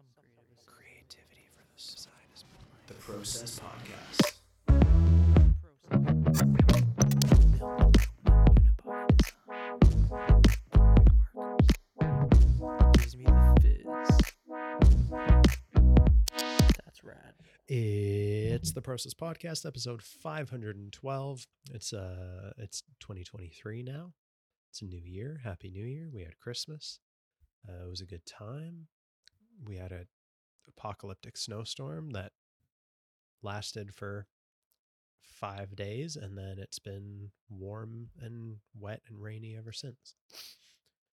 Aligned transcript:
Some 0.00 0.06
creative 0.16 0.64
Creativity 0.64 1.44
for 1.54 1.62
the 1.62 1.76
side 1.76 2.30
is 2.34 2.44
the 2.86 2.94
Process 2.94 3.60
Podcast. 3.60 4.32
Gives 12.98 13.16
me 13.16 13.24
the 13.26 13.56
fizz. 13.60 13.84
That's 16.84 17.04
rad. 17.04 17.34
It's 17.68 18.72
the 18.72 18.80
Process 18.80 19.12
Podcast, 19.12 19.66
episode 19.66 20.02
512. 20.02 21.46
It's 21.74 21.92
uh 21.92 22.52
it's 22.56 22.82
2023 23.00 23.82
now. 23.82 24.14
It's 24.70 24.80
a 24.80 24.86
new 24.86 25.02
year. 25.04 25.40
Happy 25.44 25.70
New 25.70 25.84
Year. 25.84 26.08
We 26.10 26.22
had 26.22 26.38
Christmas. 26.38 27.00
Uh, 27.68 27.84
it 27.84 27.90
was 27.90 28.00
a 28.00 28.06
good 28.06 28.24
time. 28.24 28.86
We 29.64 29.76
had 29.76 29.92
a 29.92 30.06
apocalyptic 30.68 31.36
snowstorm 31.36 32.10
that 32.10 32.32
lasted 33.42 33.94
for 33.94 34.26
five 35.20 35.74
days, 35.74 36.16
and 36.16 36.36
then 36.36 36.56
it's 36.58 36.78
been 36.78 37.30
warm 37.48 38.08
and 38.20 38.56
wet 38.78 39.02
and 39.08 39.20
rainy 39.20 39.56
ever 39.56 39.72
since. 39.72 40.14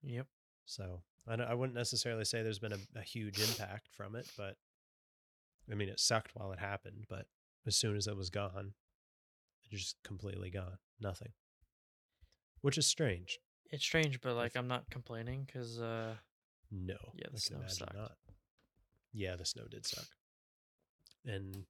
Yep. 0.03 0.27
So 0.65 1.01
I, 1.27 1.35
I 1.35 1.53
wouldn't 1.53 1.77
necessarily 1.77 2.25
say 2.25 2.43
there's 2.43 2.59
been 2.59 2.73
a, 2.73 2.99
a 2.99 3.01
huge 3.01 3.39
impact 3.39 3.87
from 3.95 4.15
it, 4.15 4.29
but 4.37 4.55
I 5.71 5.75
mean, 5.75 5.89
it 5.89 5.99
sucked 5.99 6.31
while 6.33 6.51
it 6.51 6.59
happened, 6.59 7.05
but 7.09 7.25
as 7.65 7.75
soon 7.75 7.95
as 7.95 8.07
it 8.07 8.15
was 8.15 8.29
gone, 8.29 8.73
it 9.63 9.75
just 9.75 9.95
completely 10.03 10.49
gone. 10.49 10.77
Nothing. 10.99 11.29
Which 12.61 12.77
is 12.77 12.87
strange. 12.87 13.39
It's 13.69 13.83
strange, 13.83 14.21
but 14.21 14.35
like 14.35 14.55
I'm 14.55 14.67
not 14.67 14.89
complaining 14.89 15.43
because 15.45 15.79
uh 15.79 16.15
No. 16.71 16.97
Yeah, 17.15 17.27
the 17.31 17.39
snow 17.39 17.59
sucked. 17.67 17.95
not. 17.95 18.11
Yeah, 19.13 19.35
the 19.35 19.45
snow 19.45 19.63
did 19.69 19.85
suck. 19.85 20.07
And 21.25 21.65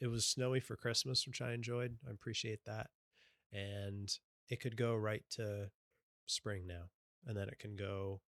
it 0.00 0.08
was 0.08 0.26
snowy 0.26 0.60
for 0.60 0.76
Christmas, 0.76 1.26
which 1.26 1.40
I 1.42 1.52
enjoyed. 1.52 1.96
I 2.06 2.10
appreciate 2.10 2.64
that. 2.66 2.88
And 3.52 4.10
it 4.48 4.60
could 4.60 4.76
go 4.76 4.94
right 4.94 5.22
to 5.32 5.70
spring 6.26 6.66
now. 6.66 6.90
And 7.26 7.36
then 7.36 7.48
it 7.48 7.58
can 7.58 7.76
go 7.76 8.20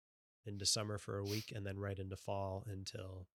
into 0.45 0.67
summer 0.67 0.99
for 0.99 1.19
a 1.19 1.25
week 1.25 1.53
and 1.55 1.65
then 1.67 1.79
right 1.79 1.99
into 1.99 2.17
fall 2.17 2.65
until 2.67 3.27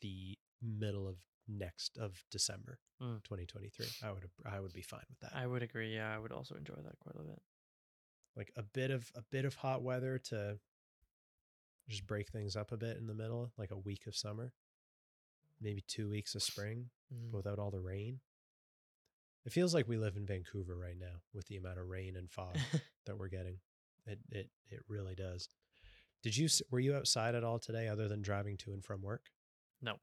the 0.00 0.38
middle 0.62 1.06
of 1.08 1.16
next 1.48 1.96
of 1.98 2.24
December 2.30 2.78
Mm. 3.02 3.22
2023. 3.24 3.86
I 4.02 4.10
would 4.10 4.30
I 4.46 4.58
would 4.58 4.72
be 4.72 4.80
fine 4.80 5.04
with 5.10 5.18
that. 5.20 5.36
I 5.36 5.46
would 5.46 5.62
agree. 5.62 5.94
Yeah, 5.94 6.14
I 6.14 6.18
would 6.18 6.32
also 6.32 6.54
enjoy 6.54 6.76
that 6.76 6.98
quite 6.98 7.14
a 7.16 7.22
bit. 7.22 7.42
like 8.34 8.50
a 8.56 8.62
bit 8.62 8.90
of 8.90 9.10
a 9.14 9.20
bit 9.30 9.44
of 9.44 9.54
hot 9.56 9.82
weather 9.82 10.18
to 10.18 10.58
just 11.88 12.06
break 12.06 12.28
things 12.30 12.56
up 12.56 12.72
a 12.72 12.76
bit 12.76 12.96
in 12.96 13.06
the 13.06 13.14
middle, 13.14 13.52
like 13.56 13.70
a 13.70 13.76
week 13.78 14.06
of 14.06 14.16
summer, 14.16 14.52
maybe 15.60 15.82
two 15.86 16.08
weeks 16.08 16.34
of 16.34 16.42
spring 16.42 16.90
Mm. 17.14 17.30
but 17.30 17.36
without 17.36 17.60
all 17.60 17.70
the 17.70 17.78
rain. 17.80 18.18
It 19.44 19.52
feels 19.52 19.72
like 19.72 19.86
we 19.86 19.96
live 19.96 20.16
in 20.16 20.26
Vancouver 20.26 20.76
right 20.76 20.98
now 20.98 21.20
with 21.32 21.46
the 21.46 21.56
amount 21.56 21.78
of 21.78 21.86
rain 21.86 22.16
and 22.16 22.28
fog 22.28 22.56
that 23.06 23.16
we're 23.16 23.28
getting. 23.28 23.58
It 24.06 24.18
it 24.30 24.50
it 24.68 24.80
really 24.88 25.14
does. 25.14 25.48
Did 26.24 26.36
you 26.36 26.48
were 26.72 26.80
you 26.80 26.96
outside 26.96 27.36
at 27.36 27.44
all 27.44 27.60
today 27.60 27.86
other 27.86 28.08
than 28.08 28.22
driving 28.22 28.56
to 28.58 28.72
and 28.72 28.84
from 28.84 29.02
work? 29.02 29.30
no, 29.80 29.98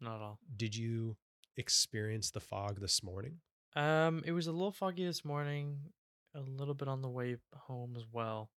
not 0.00 0.16
at 0.16 0.22
all. 0.22 0.38
Did 0.56 0.74
you 0.74 1.16
experience 1.56 2.32
the 2.32 2.40
fog 2.40 2.80
this 2.80 3.00
morning? 3.02 3.36
Um, 3.76 4.22
it 4.26 4.32
was 4.32 4.48
a 4.48 4.52
little 4.52 4.72
foggy 4.72 5.04
this 5.06 5.24
morning, 5.24 5.78
a 6.34 6.40
little 6.40 6.74
bit 6.74 6.88
on 6.88 7.00
the 7.02 7.08
way 7.08 7.36
home 7.54 7.94
as 7.96 8.04
well. 8.10 8.50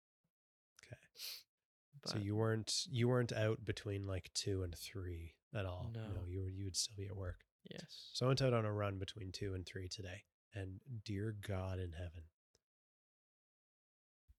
Okay. 0.83 0.97
But 2.03 2.11
so 2.11 2.17
you 2.19 2.35
weren't 2.35 2.83
you 2.91 3.07
weren't 3.07 3.31
out 3.33 3.63
between 3.65 4.05
like 4.05 4.29
2 4.33 4.63
and 4.63 4.75
3 4.77 5.33
at 5.55 5.65
all. 5.65 5.89
No. 5.93 6.01
you 6.27 6.41
were 6.41 6.49
you 6.49 6.65
would 6.65 6.75
still 6.75 6.95
be 6.97 7.05
at 7.05 7.15
work. 7.15 7.39
yes, 7.69 8.09
So 8.13 8.25
I 8.25 8.29
went 8.29 8.41
out 8.41 8.53
on 8.53 8.65
a 8.65 8.73
run 8.73 8.97
between 8.99 9.31
two 9.31 9.53
and 9.53 9.65
three 9.65 9.87
today. 9.87 10.23
And 10.55 10.79
dear 11.05 11.35
God 11.47 11.79
in 11.79 11.93
heaven, 11.93 12.23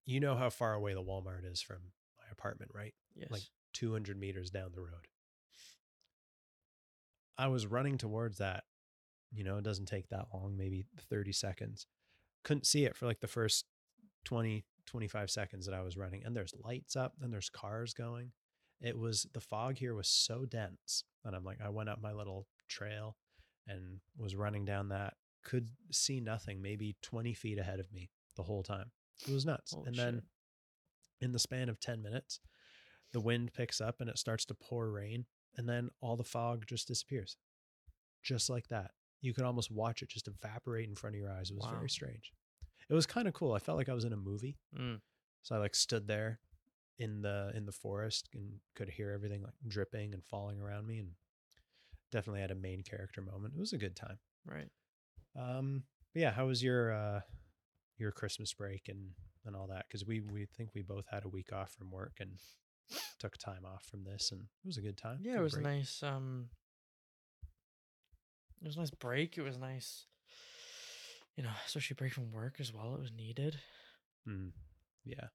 you 0.05 0.21
know 0.21 0.37
how 0.37 0.51
far 0.51 0.75
away 0.75 0.95
the 0.95 1.03
Walmart 1.03 1.51
is 1.51 1.61
from 1.63 1.79
my 2.19 2.25
apartment, 2.31 2.71
right? 2.75 2.95
yes, 3.17 3.31
Like 3.31 3.43
200 3.73 4.19
meters 4.19 4.51
down 4.51 4.71
the 4.75 4.81
road. 4.81 5.09
I 7.37 7.49
was 7.49 7.67
running 7.67 7.99
towards 7.99 8.39
that. 8.39 8.65
You 9.33 9.43
know, 9.43 9.57
it 9.57 9.65
doesn't 9.65 9.87
take 9.87 10.09
that 10.11 10.27
long, 10.33 10.57
maybe 10.57 10.85
30 11.11 11.33
seconds. 11.33 11.87
Couldn't 12.45 12.67
see 12.67 12.85
it 12.85 12.97
for 12.97 13.07
like 13.07 13.21
the 13.21 13.27
first 13.27 13.65
20, 14.27 14.65
25 14.87 15.31
seconds 15.31 15.67
that 15.67 15.75
I 15.75 15.83
was 15.83 15.97
running. 15.97 16.22
And 16.25 16.37
there's 16.37 16.55
lights 16.62 16.97
up 16.97 17.15
and 17.21 17.33
there's 17.33 17.50
cars 17.50 17.95
going. 17.95 18.33
It 18.81 18.99
was 18.99 19.27
the 19.33 19.41
fog 19.41 19.78
here 19.78 19.95
was 19.95 20.09
so 20.09 20.45
dense. 20.45 21.05
And 21.25 21.34
I'm 21.34 21.45
like, 21.45 21.59
I 21.65 21.69
went 21.71 21.89
up 21.89 22.00
my 22.03 22.12
little 22.12 22.47
trail 22.69 23.17
and 23.67 24.00
was 24.19 24.37
running 24.37 24.65
down 24.65 24.89
that, 24.91 25.15
could 25.44 25.69
see 25.91 26.21
nothing, 26.21 26.61
maybe 26.61 26.97
20 27.03 27.33
feet 27.34 27.59
ahead 27.59 27.81
of 27.81 27.91
me 27.93 28.11
the 28.37 28.43
whole 28.43 28.62
time. 28.62 28.91
It 29.27 29.33
was 29.33 29.47
nuts. 29.47 29.73
Holy 29.73 29.87
and 29.87 29.97
then 29.97 30.15
shit. 30.15 30.25
in 31.23 31.33
the 31.33 31.39
span 31.39 31.69
of 31.69 31.81
10 31.81 32.03
minutes, 32.03 32.41
the 33.12 33.21
wind 33.21 33.53
picks 33.55 33.81
up 33.81 34.00
and 34.00 34.11
it 34.11 34.19
starts 34.19 34.44
to 34.47 34.55
pour 34.55 34.91
rain. 34.91 35.25
And 35.56 35.69
then 35.69 35.91
all 36.00 36.17
the 36.17 36.25
fog 36.25 36.65
just 36.67 36.89
disappears. 36.89 37.37
Just 38.23 38.50
like 38.50 38.67
that. 38.69 38.91
You 39.21 39.33
could 39.33 39.44
almost 39.44 39.71
watch 39.71 40.03
it 40.03 40.09
just 40.09 40.28
evaporate 40.28 40.89
in 40.89 40.97
front 40.97 41.15
of 41.15 41.21
your 41.21 41.31
eyes. 41.31 41.50
It 41.50 41.56
was 41.56 41.65
Wow. 41.65 41.77
very 41.77 41.89
strange. 41.89 42.33
It 42.89 42.95
was 42.95 43.06
kind 43.06 43.27
of 43.28 43.34
cool. 43.34 43.53
I 43.55 43.59
felt 43.59 43.78
like 43.78 43.89
I 43.89 43.95
was 43.95 44.05
in 44.05 44.12
a 44.12 44.17
movie. 44.17 44.59
Mm. 44.78 45.00
So 45.43 45.55
I 45.55 45.59
like 45.59 45.75
stood 45.75 46.06
there 46.06 46.41
in 46.99 47.22
the 47.22 47.53
in 47.55 47.67
the 47.67 47.72
forest 47.72 48.28
and 48.34 48.61
could 48.77 48.89
hear 48.89 49.11
everything 49.11 49.43
like 49.43 49.55
dripping 49.67 50.15
and 50.15 50.25
falling 50.25 50.61
around 50.61 50.87
me 50.87 50.99
and 50.99 51.11
definitely 52.12 52.41
had 52.41 52.50
a 52.53 52.55
main 52.55 52.83
character 52.83 53.21
moment. 53.21 53.55
It 53.56 53.61
was 53.61 53.73
a 53.73 53.78
good 53.78 53.97
time. 53.97 54.19
right. 54.47 54.69
Um 55.37 55.84
but 56.12 56.21
yeah, 56.23 56.31
how 56.31 56.47
was 56.47 56.62
your 56.62 56.93
uh 56.93 57.21
your 57.99 58.12
Christmas 58.12 58.53
break 58.55 58.89
and 58.89 59.11
and 59.44 59.56
all 59.56 59.67
that 59.69 59.89
cuz 59.91 60.05
we 60.06 60.21
we 60.21 60.47
think 60.47 60.71
we 60.75 60.83
both 60.83 61.06
had 61.11 61.25
a 61.25 61.28
week 61.28 61.53
off 61.53 61.73
from 61.73 61.91
work 61.91 62.19
and 62.21 62.39
took 63.19 63.37
time 63.39 63.65
off 63.65 63.84
from 63.84 64.05
this 64.05 64.31
and 64.31 64.43
it 64.43 64.67
was 64.67 64.77
a 64.77 64.83
good 64.83 64.97
time. 64.97 65.19
Yeah, 65.23 65.33
Good 65.33 65.41
it 65.41 65.43
was 65.43 65.53
break. 65.55 65.65
nice. 65.65 66.03
Um, 66.03 66.50
it 68.62 68.67
was 68.67 68.77
a 68.77 68.81
nice 68.81 68.91
break. 68.91 69.37
It 69.37 69.43
was 69.43 69.59
nice, 69.59 70.06
you 71.37 71.43
know, 71.43 71.50
especially 71.67 71.95
break 71.95 72.12
from 72.12 72.31
work 72.33 72.56
as 72.61 72.72
well. 72.72 72.95
It 72.95 73.00
was 73.00 73.12
needed. 73.12 73.59
Mm, 74.28 74.53
yeah. 75.05 75.28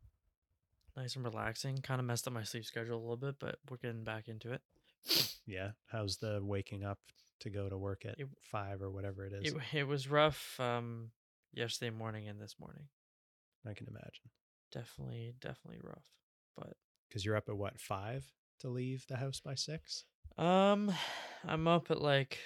Nice 0.96 1.16
and 1.16 1.24
relaxing. 1.26 1.78
Kind 1.78 2.00
of 2.00 2.06
messed 2.06 2.28
up 2.28 2.34
my 2.34 2.44
sleep 2.44 2.66
schedule 2.66 2.98
a 2.98 3.00
little 3.02 3.16
bit, 3.18 3.36
but 3.40 3.58
we're 3.70 3.78
getting 3.78 4.04
back 4.04 4.28
into 4.28 4.52
it. 4.52 4.62
Yeah. 5.46 5.72
How's 5.88 6.18
the 6.18 6.40
waking 6.44 6.84
up 6.84 7.00
to 7.42 7.50
go 7.50 7.70
to 7.70 7.78
work 7.78 8.06
at 8.06 8.20
It- 8.20 8.28
5 8.42 8.82
or 8.82 8.90
whatever 8.92 9.26
it 9.26 9.34
is? 9.34 9.54
It 9.54 9.62
it 9.74 9.84
was 9.84 10.08
rough. 10.10 10.60
Um, 10.60 11.12
yesterday 11.54 11.90
morning 11.90 12.28
and 12.28 12.40
this 12.42 12.56
morning, 12.60 12.88
I 13.66 13.74
can 13.74 13.88
imagine. 13.88 14.30
definitely 14.72 15.34
definitely 15.40 15.80
rough. 15.84 16.06
But 16.56 16.76
Cuz 17.12 17.24
you're 17.26 17.36
up 17.38 17.50
at 17.50 17.58
what, 17.58 17.80
5 17.80 18.32
to 18.60 18.70
leave 18.70 19.06
the 19.08 19.18
house 19.18 19.40
by 19.40 19.56
6? 19.56 20.06
um, 20.38 20.92
I'm 21.44 21.68
up 21.68 21.90
at 21.92 22.02
like 22.02 22.40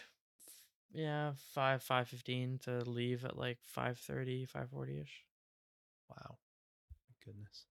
yeah 0.94 1.34
five 1.54 1.82
five 1.84 2.08
fifteen 2.08 2.60
to 2.64 2.88
leave 2.90 3.26
at 3.26 3.38
like 3.38 3.60
5.30, 3.78 4.48
5.40 4.50 5.02
ish. 5.02 5.24
Wow. 6.10 6.38
My 7.10 7.16
goodness. 7.26 7.66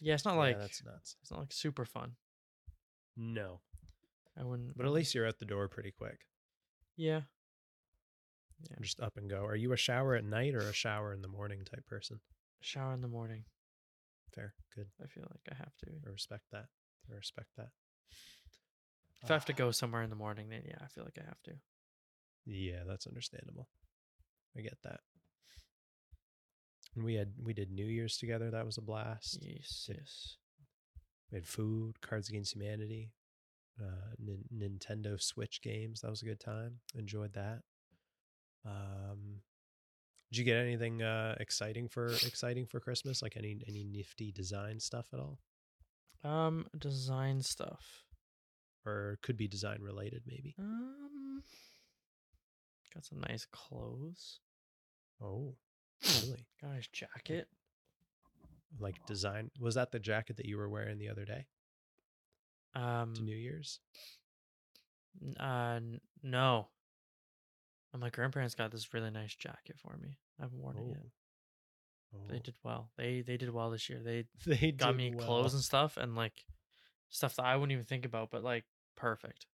Yeah, 0.00 0.14
it's 0.14 0.24
not 0.24 0.34
Yeah, 0.34 0.38
like 0.40 0.58
that's 0.58 0.84
nuts. 0.84 1.16
it's 1.22 1.30
not 1.30 1.40
like 1.40 1.52
super 1.52 1.84
fun. 1.84 2.12
No. 3.16 3.60
I 4.38 4.44
wouldn't. 4.44 4.76
But 4.76 4.86
at 4.86 4.92
least 4.92 5.14
you're 5.14 5.26
at 5.26 5.38
the 5.38 5.44
door 5.44 5.68
pretty 5.68 5.90
quick. 5.90 6.20
yeah. 6.96 7.22
Yeah. 8.70 8.76
Just 8.82 9.00
up 9.00 9.16
and 9.16 9.28
go. 9.30 9.44
Are 9.46 9.56
you 9.56 9.72
a 9.72 9.76
shower 9.78 10.14
at 10.14 10.24
night 10.24 10.54
or 10.54 10.58
a 10.60 10.72
shower 10.74 11.14
in 11.14 11.22
the 11.22 11.28
morning 11.28 11.64
type 11.64 11.86
person? 11.86 12.20
Shower 12.60 12.92
in 12.92 13.00
the 13.00 13.08
morning. 13.08 13.44
Fair. 14.34 14.52
Good. 14.76 14.88
I 15.02 15.06
feel 15.06 15.24
like 15.30 15.40
I 15.50 15.54
have 15.54 15.74
to. 15.78 15.86
I 16.06 16.10
respect 16.10 16.44
that. 16.52 16.66
I 17.10 17.14
respect 17.14 17.48
that. 17.56 17.68
If 19.22 19.30
I 19.30 19.32
have 19.34 19.46
to 19.46 19.54
Ah, 19.54 19.56
go 19.56 19.70
somewhere 19.70 20.02
in 20.02 20.10
the 20.10 20.16
morning, 20.16 20.50
then 20.50 20.60
yeah, 20.66 20.76
I 20.82 20.88
feel 20.88 21.04
like 21.04 21.16
I 21.18 21.24
have 21.26 21.40
to. 21.44 21.52
Yeah, 22.46 22.82
that's 22.86 23.06
understandable. 23.06 23.68
I 24.56 24.60
get 24.62 24.78
that. 24.82 25.00
And 26.96 27.04
we 27.04 27.14
had 27.14 27.32
we 27.42 27.52
did 27.54 27.70
New 27.70 27.86
Year's 27.86 28.16
together. 28.16 28.50
That 28.50 28.66
was 28.66 28.78
a 28.78 28.82
blast. 28.82 29.38
Yes, 29.42 29.84
Did- 29.86 29.96
yes. 29.98 30.36
We 31.30 31.36
had 31.36 31.46
food, 31.46 32.00
Cards 32.00 32.28
Against 32.28 32.54
Humanity, 32.56 33.12
uh, 33.80 34.14
Nin- 34.18 34.48
Nintendo 34.52 35.20
Switch 35.22 35.62
games. 35.62 36.00
That 36.00 36.10
was 36.10 36.22
a 36.22 36.24
good 36.24 36.40
time. 36.40 36.80
Enjoyed 36.96 37.34
that. 37.34 37.60
Um, 38.64 39.42
did 40.32 40.38
you 40.38 40.44
get 40.44 40.56
anything 40.56 41.02
uh, 41.02 41.36
exciting 41.38 41.88
for 41.88 42.06
exciting 42.08 42.66
for 42.66 42.80
Christmas? 42.80 43.22
Like 43.22 43.36
any 43.36 43.62
any 43.68 43.84
nifty 43.84 44.32
design 44.32 44.80
stuff 44.80 45.06
at 45.12 45.20
all, 45.20 45.38
Um, 46.24 46.66
design 46.76 47.42
stuff. 47.42 48.04
or 48.84 49.18
could 49.22 49.36
be 49.36 49.46
design 49.46 49.82
related 49.82 50.22
maybe? 50.26 50.54
Um, 50.58 51.42
got 52.94 53.04
some 53.04 53.20
nice 53.20 53.46
clothes. 53.50 54.40
Oh, 55.22 55.54
really? 56.22 56.46
Got 56.60 56.70
a 56.70 56.74
nice 56.74 56.88
jacket. 56.88 57.48
Like 58.78 59.04
design? 59.06 59.50
Was 59.60 59.74
that 59.74 59.90
the 59.90 59.98
jacket 59.98 60.36
that 60.36 60.46
you 60.46 60.56
were 60.56 60.68
wearing 60.68 60.98
the 60.98 61.08
other 61.08 61.24
day? 61.24 61.46
Um, 62.74 63.14
to 63.14 63.22
New 63.22 63.36
Year's? 63.36 63.80
uh, 65.38 65.74
n- 65.76 66.00
no. 66.22 66.68
My 67.98 68.10
grandparents 68.10 68.54
got 68.54 68.70
this 68.70 68.94
really 68.94 69.10
nice 69.10 69.34
jacket 69.34 69.76
for 69.76 69.96
me. 70.00 70.16
I 70.38 70.42
haven't 70.44 70.60
worn 70.62 70.76
it 70.78 70.86
yet. 70.86 71.02
Oh. 72.14 72.18
They 72.28 72.38
did 72.38 72.54
well. 72.62 72.90
They 72.96 73.22
they 73.22 73.36
did 73.36 73.50
well 73.52 73.70
this 73.70 73.88
year. 73.88 74.00
They 74.02 74.26
They 74.46 74.70
got 74.70 74.94
me 74.96 75.12
well. 75.14 75.26
clothes 75.26 75.54
and 75.54 75.62
stuff, 75.62 75.96
and 75.96 76.14
like 76.14 76.44
stuff 77.08 77.34
that 77.36 77.44
I 77.44 77.56
wouldn't 77.56 77.72
even 77.72 77.84
think 77.84 78.04
about, 78.04 78.30
but 78.30 78.44
like 78.44 78.64
perfect. 78.96 79.46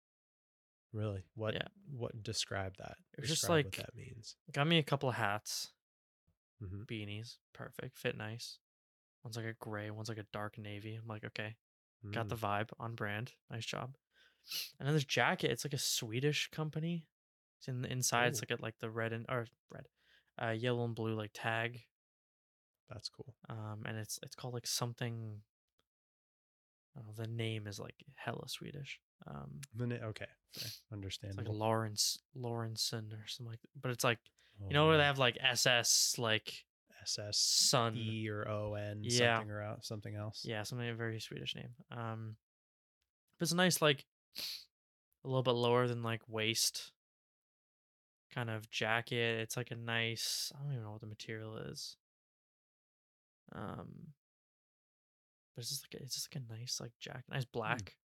Really? 0.97 1.25
What? 1.35 1.53
Yeah. 1.55 1.69
What? 1.95 2.23
Describe 2.23 2.77
that. 2.79 2.97
It 3.17 3.21
was 3.21 3.29
just 3.29 3.43
Describe 3.43 3.67
like- 3.67 3.77
what 3.77 3.87
that 3.87 3.95
means. 3.95 4.37
Got 4.53 4.67
me 4.67 4.79
a 4.79 4.83
couple 4.83 5.09
of 5.11 5.15
hats, 5.17 5.73
hmm 6.59 6.83
beanies, 6.85 7.37
perfect, 7.53 7.99
fit 7.99 8.17
nice. 8.17 8.59
One's 9.23 9.37
like 9.37 9.45
a 9.47 9.53
gray, 9.55 9.91
one's 9.91 10.09
like 10.09 10.17
a 10.19 10.27
dark 10.33 10.57
navy. 10.57 10.95
I'm 10.95 11.07
like, 11.07 11.25
okay, 11.25 11.57
got 12.13 12.27
Mm. 12.27 12.29
the 12.31 12.37
vibe 12.37 12.71
on 12.79 12.95
brand. 12.95 13.35
Nice 13.51 13.67
job. 13.67 13.97
And 14.79 14.87
then 14.89 14.95
this 14.95 15.05
jacket, 15.05 15.51
it's 15.51 15.65
like 15.65 15.75
a 15.75 15.79
Swedish 15.79 16.49
company. 16.51 17.05
It's 17.59 17.69
in 17.69 17.83
the 17.83 17.91
inside. 17.93 18.29
It's 18.29 18.39
Ooh. 18.39 18.47
like 18.49 18.59
a, 18.59 18.63
like 18.63 18.79
the 18.79 18.91
red 18.91 19.13
and 19.13 19.27
or 19.29 19.47
red, 19.71 19.89
uh, 20.41 20.51
yellow 20.51 20.85
and 20.85 20.95
blue 20.95 21.15
like 21.15 21.33
tag. 21.35 21.83
That's 22.89 23.09
cool. 23.11 23.35
Um, 23.51 23.83
and 23.85 23.99
it's 23.99 24.19
it's 24.23 24.35
called 24.37 24.55
like 24.55 24.67
something. 24.67 25.43
I 26.97 27.01
don't 27.01 27.09
know, 27.09 27.15
the 27.23 27.27
name 27.29 27.67
is 27.67 27.79
like 27.79 27.97
hella 28.15 28.49
Swedish. 28.49 28.99
Um, 29.27 29.61
okay, 29.81 30.27
it's 31.29 31.37
like 31.39 31.49
Lawrence 31.49 32.19
Lawrenson 32.37 33.13
or 33.13 33.27
something 33.27 33.51
like. 33.51 33.61
But 33.81 33.91
it's 33.91 34.05
like 34.05 34.19
Oh, 34.61 34.67
you 34.69 34.75
know 34.75 34.87
where 34.87 34.97
they 34.99 35.05
have 35.05 35.19
like 35.19 35.37
SS 35.41 36.17
like 36.19 36.65
SS 37.03 37.39
sun. 37.39 37.97
E 37.97 38.29
or 38.29 38.49
O 38.49 38.75
N 38.75 39.01
Yeah. 39.03 39.39
something 39.39 39.51
or 39.51 39.63
out 39.63 39.85
something 39.85 40.15
else. 40.15 40.43
Yeah, 40.45 40.63
something 40.63 40.89
a 40.89 40.95
very 40.95 41.21
Swedish 41.21 41.55
name. 41.55 41.71
Um, 41.91 42.37
but 43.39 43.45
it's 43.45 43.53
a 43.53 43.57
nice 43.57 43.83
like 43.83 44.07
a 45.25 45.29
little 45.29 45.43
bit 45.43 45.53
lower 45.53 45.87
than 45.89 46.03
like 46.03 46.23
waist 46.29 46.93
kind 48.35 48.51
of 48.51 48.71
jacket. 48.71 49.41
It's 49.41 49.57
like 49.57 49.71
a 49.71 49.77
nice. 49.77 50.53
I 50.55 50.63
don't 50.63 50.73
even 50.73 50.85
know 50.85 50.93
what 50.93 51.01
the 51.01 51.07
material 51.07 51.57
is. 51.57 51.97
Um, 53.55 54.13
but 55.55 55.63
it's 55.63 55.71
just 55.71 55.87
like 55.91 56.01
a, 56.01 56.05
it's 56.05 56.15
just 56.15 56.35
like 56.35 56.43
a 56.43 56.53
nice 56.53 56.81
like 56.81 56.93
jacket, 57.01 57.25
nice 57.31 57.45
black, 57.45 57.81
a 57.81 58.06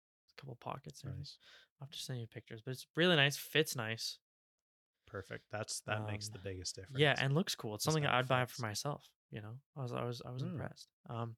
couple 0.42 0.56
pockets. 0.60 1.02
and. 1.04 1.16
Nice. 1.18 1.38
I'll 1.80 1.86
have 1.86 1.90
to 1.92 1.98
send 1.98 2.20
you 2.20 2.26
pictures, 2.28 2.60
but 2.64 2.70
it's 2.72 2.86
really 2.96 3.16
nice. 3.16 3.36
Fits 3.36 3.74
nice. 3.74 4.18
Perfect. 5.06 5.44
That's 5.50 5.80
that 5.86 6.06
makes 6.06 6.28
the 6.28 6.38
Um, 6.38 6.44
biggest 6.44 6.76
difference. 6.76 6.98
Yeah, 7.00 7.14
and 7.18 7.34
looks 7.34 7.54
cool. 7.54 7.74
It's 7.74 7.84
something 7.84 8.06
I'd 8.06 8.28
buy 8.28 8.44
for 8.46 8.62
myself. 8.62 9.08
You 9.30 9.40
know, 9.40 9.54
I 9.76 9.82
was 9.82 9.92
I 9.92 10.04
was 10.04 10.22
I 10.24 10.30
was 10.30 10.42
Mm. 10.42 10.52
impressed. 10.52 10.88
Um, 11.08 11.36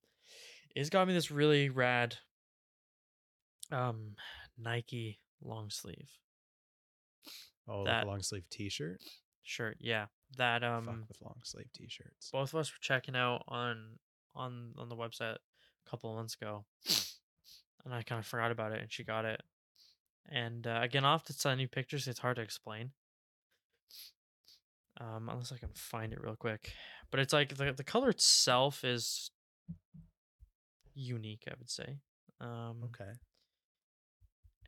it's 0.77 0.91
got 0.91 1.07
me 1.09 1.15
this 1.15 1.31
really 1.31 1.71
rad, 1.71 2.19
um, 3.71 4.17
Nike 4.59 5.21
long 5.41 5.71
sleeve 5.71 6.11
oh, 7.69 7.79
like 7.83 7.87
that- 7.87 8.05
a 8.05 8.07
long 8.07 8.23
sleeve 8.23 8.49
T-shirt. 8.51 9.01
shirt. 9.43 9.77
Yeah, 9.81 10.07
that 10.37 10.63
um, 10.65 10.85
Fuck 10.87 11.09
with 11.09 11.23
long 11.23 11.41
sleeve 11.45 11.71
T-shirts. 11.73 12.31
both 12.33 12.53
of 12.53 12.61
us 12.61 12.71
were 12.73 12.79
checking 12.81 13.17
out 13.17 13.45
on 13.49 13.99
on 14.35 14.75
on 14.77 14.89
the 14.89 14.97
website 14.97 15.37
a 15.37 15.91
couple 15.91 16.11
of 16.11 16.17
months 16.17 16.35
ago, 16.35 16.67
and 17.85 17.95
I 17.95 18.03
kind 18.03 18.19
of 18.19 18.27
forgot 18.27 18.51
about 18.51 18.73
it, 18.73 18.81
and 18.81 18.93
she 18.93 19.05
got 19.05 19.25
it. 19.25 19.43
And 20.29 20.67
uh, 20.67 20.81
again, 20.83 21.05
I'll 21.05 21.13
have 21.13 21.25
to 21.25 21.33
send 21.33 21.61
you 21.61 21.69
pictures. 21.69 22.09
It's 22.09 22.21
hard 22.21 22.37
to 22.37 22.43
explain, 22.43 22.93
um, 25.01 25.29
unless 25.29 25.53
I 25.53 25.59
can 25.59 25.71
find 25.75 26.13
it 26.13 26.23
real 26.23 26.37
quick. 26.37 26.73
But 27.11 27.21
it's 27.21 27.33
like 27.33 27.55
the 27.57 27.73
the 27.73 27.85
color 27.85 28.11
itself 28.11 28.85
is 28.85 29.31
unique, 30.95 31.45
I 31.49 31.55
would 31.59 31.71
say. 31.71 31.99
Um, 32.41 32.77
Okay. 32.85 33.13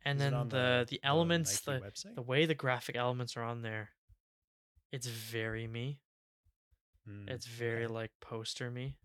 and 0.05 0.17
Is 0.17 0.23
then 0.23 0.33
on 0.33 0.49
the, 0.49 0.85
the 0.89 0.99
elements, 1.03 1.59
Nike 1.61 1.65
the 1.65 1.81
the 2.15 2.21
way 2.21 2.45
the 2.45 2.55
graphic 2.55 2.95
elements 2.95 3.35
are 3.37 3.43
on 3.43 3.61
there, 3.61 3.89
it's 4.91 5.07
very 5.07 5.67
me. 5.67 5.99
Mm, 7.07 7.29
It's 7.29 7.45
very 7.45 7.85
okay. 7.85 7.93
like 7.93 8.11
poster 8.21 8.69
me. 8.71 8.97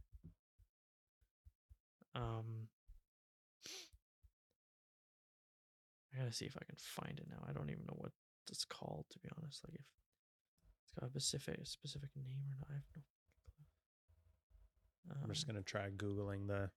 Um 2.15 2.69
I 6.14 6.19
gotta 6.19 6.32
see 6.32 6.44
if 6.47 6.56
I 6.56 6.64
can 6.64 6.76
find 6.76 7.19
it 7.19 7.26
now. 7.31 7.43
I 7.49 7.53
don't 7.53 7.70
even 7.70 7.85
know 7.87 7.97
what 7.97 8.12
it's 8.50 8.64
called 8.64 9.06
to 9.11 9.19
be 9.20 9.29
honest. 9.38 9.62
Like 9.67 9.76
if 9.81 9.87
it's 10.85 10.93
got 10.99 11.06
a 11.06 11.11
specific 11.11 11.59
a 11.61 11.67
specific 11.67 12.11
name 12.17 12.38
or 12.44 12.56
not. 12.59 12.67
I 12.70 12.75
have 12.75 12.85
no 12.94 13.03
clue. 15.06 15.23
I'm 15.25 15.32
just 15.32 15.49
Um, 15.49 15.55
gonna 15.55 15.62
try 15.64 15.91
googling 15.91 16.47
the 16.49 16.70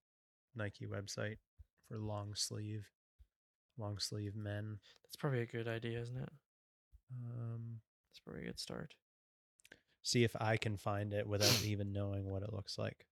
Nike 0.55 0.85
website 0.87 1.37
for 1.87 1.99
long 1.99 2.33
sleeve, 2.35 2.87
long 3.77 3.99
sleeve 3.99 4.35
men. 4.35 4.79
that's 5.03 5.15
probably 5.17 5.41
a 5.41 5.45
good 5.45 5.67
idea, 5.67 5.99
isn't 6.01 6.17
it? 6.17 6.29
Um, 7.11 7.81
That's 8.09 8.19
probably 8.19 8.43
a 8.43 8.45
good 8.45 8.59
start. 8.59 8.95
see 10.01 10.23
if 10.23 10.35
I 10.39 10.57
can 10.57 10.77
find 10.77 11.13
it 11.13 11.27
without 11.27 11.63
even 11.63 11.91
knowing 11.91 12.25
what 12.25 12.41
it 12.43 12.53
looks 12.53 12.77
like. 12.77 13.05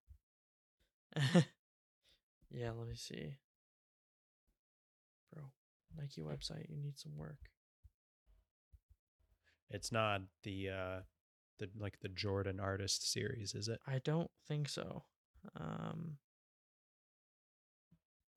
yeah, 2.49 2.71
let 2.71 2.87
me 2.87 2.95
see. 2.95 3.35
Nike 5.97 6.21
website, 6.21 6.69
you 6.69 6.77
need 6.81 6.97
some 6.97 7.15
work. 7.15 7.37
It's 9.69 9.91
not 9.91 10.21
the 10.43 10.69
uh, 10.69 10.99
the 11.59 11.69
like 11.77 11.99
the 12.01 12.09
Jordan 12.09 12.59
artist 12.59 13.11
series, 13.11 13.55
is 13.55 13.67
it? 13.67 13.79
I 13.87 13.99
don't 14.03 14.29
think 14.47 14.69
so. 14.69 15.03
Um, 15.59 16.17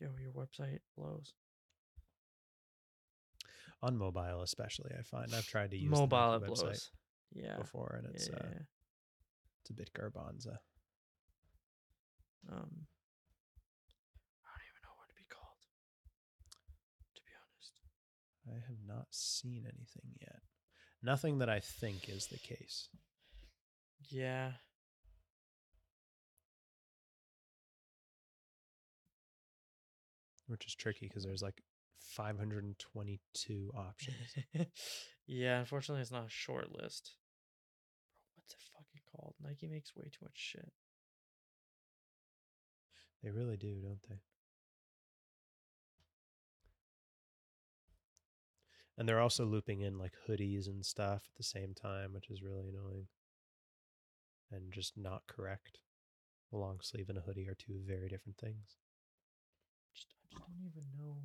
yo, 0.00 0.08
your 0.20 0.32
website 0.32 0.80
blows. 0.96 1.34
On 3.82 3.96
mobile, 3.96 4.42
especially, 4.42 4.92
I 4.98 5.02
find 5.02 5.34
I've 5.34 5.46
tried 5.46 5.70
to 5.72 5.76
use 5.76 5.90
Mobile 5.90 6.34
it 6.34 6.46
blows. 6.46 6.90
Yeah. 7.34 7.58
before, 7.58 7.96
and 7.98 8.14
it's 8.14 8.28
yeah. 8.28 8.38
uh, 8.38 8.62
it's 9.60 9.70
a 9.70 9.74
bit 9.74 9.92
garbanza. 9.92 10.58
Um, 12.48 12.86
I 14.40 14.48
don't 14.48 14.66
even 14.70 14.82
know 14.86 14.96
what 14.96 15.08
to 15.10 15.16
be 15.18 15.26
called. 15.28 15.60
To 17.16 17.22
be 17.22 17.32
honest. 17.36 17.74
I 18.48 18.54
have 18.66 18.75
not 18.86 19.06
seen 19.10 19.64
anything 19.64 20.12
yet. 20.20 20.40
Nothing 21.02 21.38
that 21.38 21.48
I 21.48 21.60
think 21.60 22.08
is 22.08 22.26
the 22.26 22.38
case. 22.38 22.88
Yeah. 24.10 24.52
which 30.48 30.66
is 30.66 30.74
tricky 30.74 31.06
because 31.08 31.24
there's 31.24 31.42
like 31.42 31.62
522 32.00 33.72
options. 33.76 34.16
yeah, 35.26 35.58
unfortunately, 35.58 36.02
it's 36.02 36.12
not 36.12 36.26
a 36.26 36.30
short 36.30 36.68
list. 36.70 37.16
What's 38.36 38.54
it 38.54 38.60
fucking 38.72 39.02
called? 39.10 39.34
Nike 39.42 39.66
makes 39.66 39.96
way 39.96 40.04
too 40.04 40.24
much 40.24 40.34
shit. 40.34 40.70
they 43.22 43.30
really 43.30 43.56
do, 43.56 43.80
don't 43.82 44.02
they? 44.08 44.20
And 48.98 49.08
they're 49.08 49.20
also 49.20 49.44
looping 49.44 49.82
in 49.82 49.98
like 49.98 50.14
hoodies 50.28 50.66
and 50.68 50.84
stuff 50.84 51.22
at 51.26 51.36
the 51.36 51.42
same 51.42 51.74
time, 51.74 52.14
which 52.14 52.30
is 52.30 52.42
really 52.42 52.68
annoying. 52.68 53.06
And 54.50 54.72
just 54.72 54.96
not 54.96 55.26
correct. 55.26 55.80
A 56.52 56.56
long 56.56 56.78
sleeve 56.80 57.08
and 57.08 57.18
a 57.18 57.20
hoodie 57.20 57.48
are 57.48 57.56
two 57.58 57.80
very 57.86 58.08
different 58.08 58.38
things. 58.38 58.76
Just, 59.94 60.14
I 60.14 60.28
just 60.30 60.46
don't 60.46 60.70
even 60.70 60.84
know. 60.96 61.16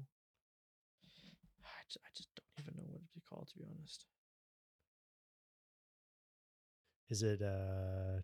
I 1.63 1.83
just, 1.87 1.99
I 2.03 2.09
just 2.15 2.29
don't 2.35 2.65
even 2.65 2.73
know 2.75 2.83
what 2.87 2.97
it'd 2.97 3.13
be 3.13 3.21
called, 3.29 3.47
to 3.49 3.59
be 3.59 3.65
honest. 3.69 4.05
Is 7.09 7.23
it 7.23 7.41
uh 7.41 8.21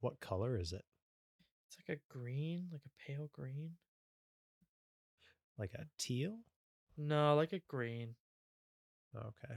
what 0.00 0.20
color 0.20 0.58
is 0.58 0.72
it? 0.72 0.84
It's 1.68 1.78
like 1.88 1.98
a 1.98 2.12
green, 2.12 2.68
like 2.70 2.82
a 2.84 3.06
pale 3.06 3.30
green. 3.32 3.72
Like 5.58 5.72
a 5.74 5.86
teal? 5.98 6.38
No, 6.98 7.34
like 7.34 7.52
a 7.52 7.60
green. 7.68 8.14
Okay. 9.16 9.54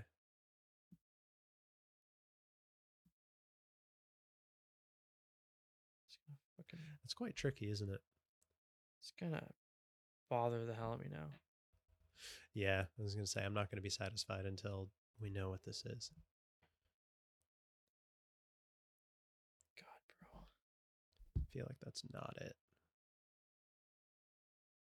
It's 6.08 6.18
fucking, 6.58 6.80
It's 7.04 7.14
quite 7.14 7.36
tricky, 7.36 7.70
isn't 7.72 7.90
it? 7.90 8.02
it's 9.02 9.12
gonna 9.20 9.44
bother 10.30 10.66
the 10.66 10.74
hell 10.74 10.90
out 10.92 10.96
of 10.96 11.00
me 11.02 11.08
now. 11.12 11.28
Yeah, 12.54 12.84
I 13.00 13.02
was 13.02 13.16
gonna 13.16 13.28
say 13.28 13.42
I'm 13.44 13.54
not 13.54 13.72
gonna 13.72 13.82
be 13.82 13.90
satisfied 13.90 14.46
until 14.46 14.90
we 15.22 15.30
know 15.30 15.50
what 15.50 15.64
this 15.64 15.84
is. 15.86 16.12
God, 19.78 20.14
bro. 20.20 20.42
I 21.38 21.42
feel 21.52 21.66
like 21.68 21.78
that's 21.84 22.04
not 22.14 22.34
it. 22.42 22.56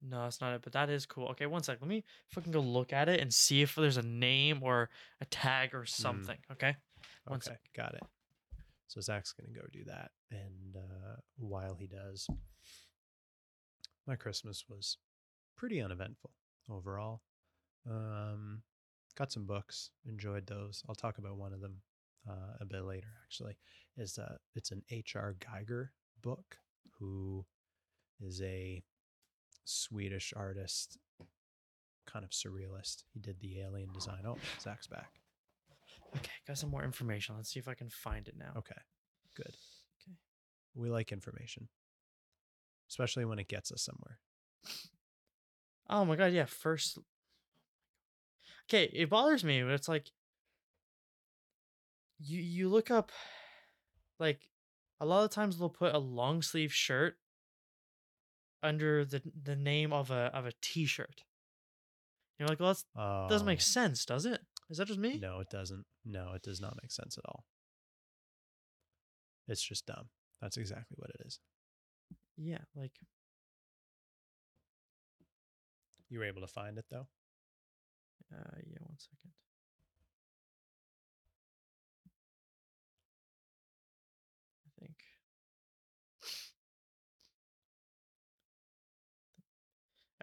No, 0.03 0.23
that's 0.23 0.41
not 0.41 0.55
it, 0.55 0.63
but 0.63 0.73
that 0.75 0.91
is 0.91 1.07
cool. 1.07 1.29
Okay, 1.29 1.47
one 1.47 1.63
sec. 1.63 1.79
Let 1.81 1.89
me 1.89 2.05
fucking 2.29 2.53
go 2.53 2.61
look 2.61 2.93
at 2.93 3.09
it 3.09 3.21
and 3.21 3.33
see 3.33 3.63
if 3.63 3.75
there's 3.75 3.97
a 3.97 4.03
name 4.03 4.61
or 4.63 4.91
a 5.21 5.25
tag 5.25 5.75
or 5.75 5.85
something. 5.87 6.39
Okay. 6.53 6.77
One 7.27 7.39
okay, 7.39 7.51
sec. 7.51 7.61
got 7.75 7.95
it. 7.95 8.03
So 8.87 9.01
Zak's 9.01 9.33
gonna 9.33 9.53
go 9.53 9.67
do 9.73 9.85
that, 9.85 10.13
and 10.31 10.77
uh, 10.77 11.17
while 11.37 11.75
he 11.75 11.87
does, 11.87 12.27
my 14.07 14.17
Christmas 14.17 14.65
was 14.69 14.97
pretty 15.57 15.81
uneventful. 15.81 16.31
overall. 16.71 17.21
Um, 17.89 18.63
got 19.17 19.33
some 19.33 19.45
books, 19.45 19.91
enjoyed 20.07 20.47
those. 20.47 20.83
I'll 20.89 20.95
talk 20.95 21.19
about 21.19 21.37
one 21.37 21.53
of 21.53 21.61
them 21.61 21.77
uh, 22.29 22.57
a 22.61 22.65
bit 22.65 22.85
later. 22.85 23.09
Actually, 23.25 23.57
is 23.97 24.19
uh, 24.19 24.37
it's 24.55 24.71
an 24.71 24.83
H.R. 24.91 25.37
Giger 25.41 25.89
book, 26.23 26.57
who 26.99 27.45
is 28.21 28.41
a 28.43 28.83
Swedish 29.69 30.33
artist, 30.37 30.99
kind 32.07 32.25
of 32.25 32.31
surrealist. 32.31 33.05
He 33.13 33.21
did 33.21 33.41
the 33.41 33.61
alien 33.61 33.93
design. 33.93 34.23
Oh, 34.27 34.39
Zak's 34.61 34.87
back. 34.87 35.21
Okay, 36.17 36.31
got 36.47 36.57
some 36.57 36.71
more 36.71 36.85
information. 36.85 37.37
Let's 37.37 37.51
see 37.51 37.61
if 37.61 37.69
I 37.69 37.75
can 37.75 37.91
find 37.91 38.27
it 38.29 38.35
now. 38.39 38.53
Okay, 38.57 38.81
good. 39.37 39.55
Okay. 40.03 40.17
We 40.75 40.91
like 40.91 41.13
information, 41.13 41.69
especially 42.89 43.27
when 43.27 43.39
it 43.39 43.49
gets 43.49 43.71
us 43.71 43.83
somewhere. 43.83 44.19
Oh 45.91 46.05
my 46.05 46.17
god, 46.17 46.33
yeah, 46.33 46.47
first 46.47 46.99
Okay, 48.69 48.91
it 48.93 49.09
bothers 49.09 49.45
me, 49.45 49.63
but 49.63 49.73
it's 49.73 49.89
like 49.89 50.11
you 52.19 52.41
you 52.41 52.69
look 52.69 52.91
up 52.91 53.13
like 54.19 54.49
a 55.01 55.07
lot 55.07 55.25
of 55.25 55.31
times 55.31 55.59
they'll 55.59 55.69
put 55.69 55.95
a 55.95 55.99
long 55.99 56.43
sleeve 56.43 56.73
shirt 56.73 57.17
under 58.63 59.05
the 59.05 59.23
the 59.45 59.57
name 59.57 59.93
of 59.93 60.11
a 60.11 60.31
of 60.35 60.47
a 60.47 60.53
t-shirt. 60.61 61.25
You're 62.39 62.49
like, 62.49 62.61
well, 62.61 62.73
that 62.75 62.85
Oh, 62.97 63.27
doesn't 63.29 63.47
make 63.47 63.61
sense, 63.61 64.05
does 64.05 64.25
it? 64.25 64.41
Is 64.71 64.79
that 64.79 64.87
just 64.87 64.99
me? 65.01 65.19
No, 65.19 65.41
it 65.41 65.51
doesn't. 65.51 65.85
No, 66.05 66.33
it 66.35 66.43
does 66.43 66.61
not 66.61 66.77
make 66.81 66.93
sense 66.93 67.19
at 67.19 67.25
all. 67.27 67.45
It's 69.49 69.63
just 69.63 69.87
dumb. 69.87 70.09
That's 70.41 70.57
exactly 70.57 70.95
what 70.99 71.11
it 71.11 71.27
is. 71.27 71.41
Yeah, 72.37 72.59
like 72.77 72.93
You 76.09 76.21
were 76.21 76.25
able 76.27 76.41
to 76.43 76.47
find 76.47 76.79
it 76.79 76.85
though. 76.91 77.09
uh 78.33 78.57
yeah, 78.67 78.79
one 78.83 78.99
second. 78.99 79.33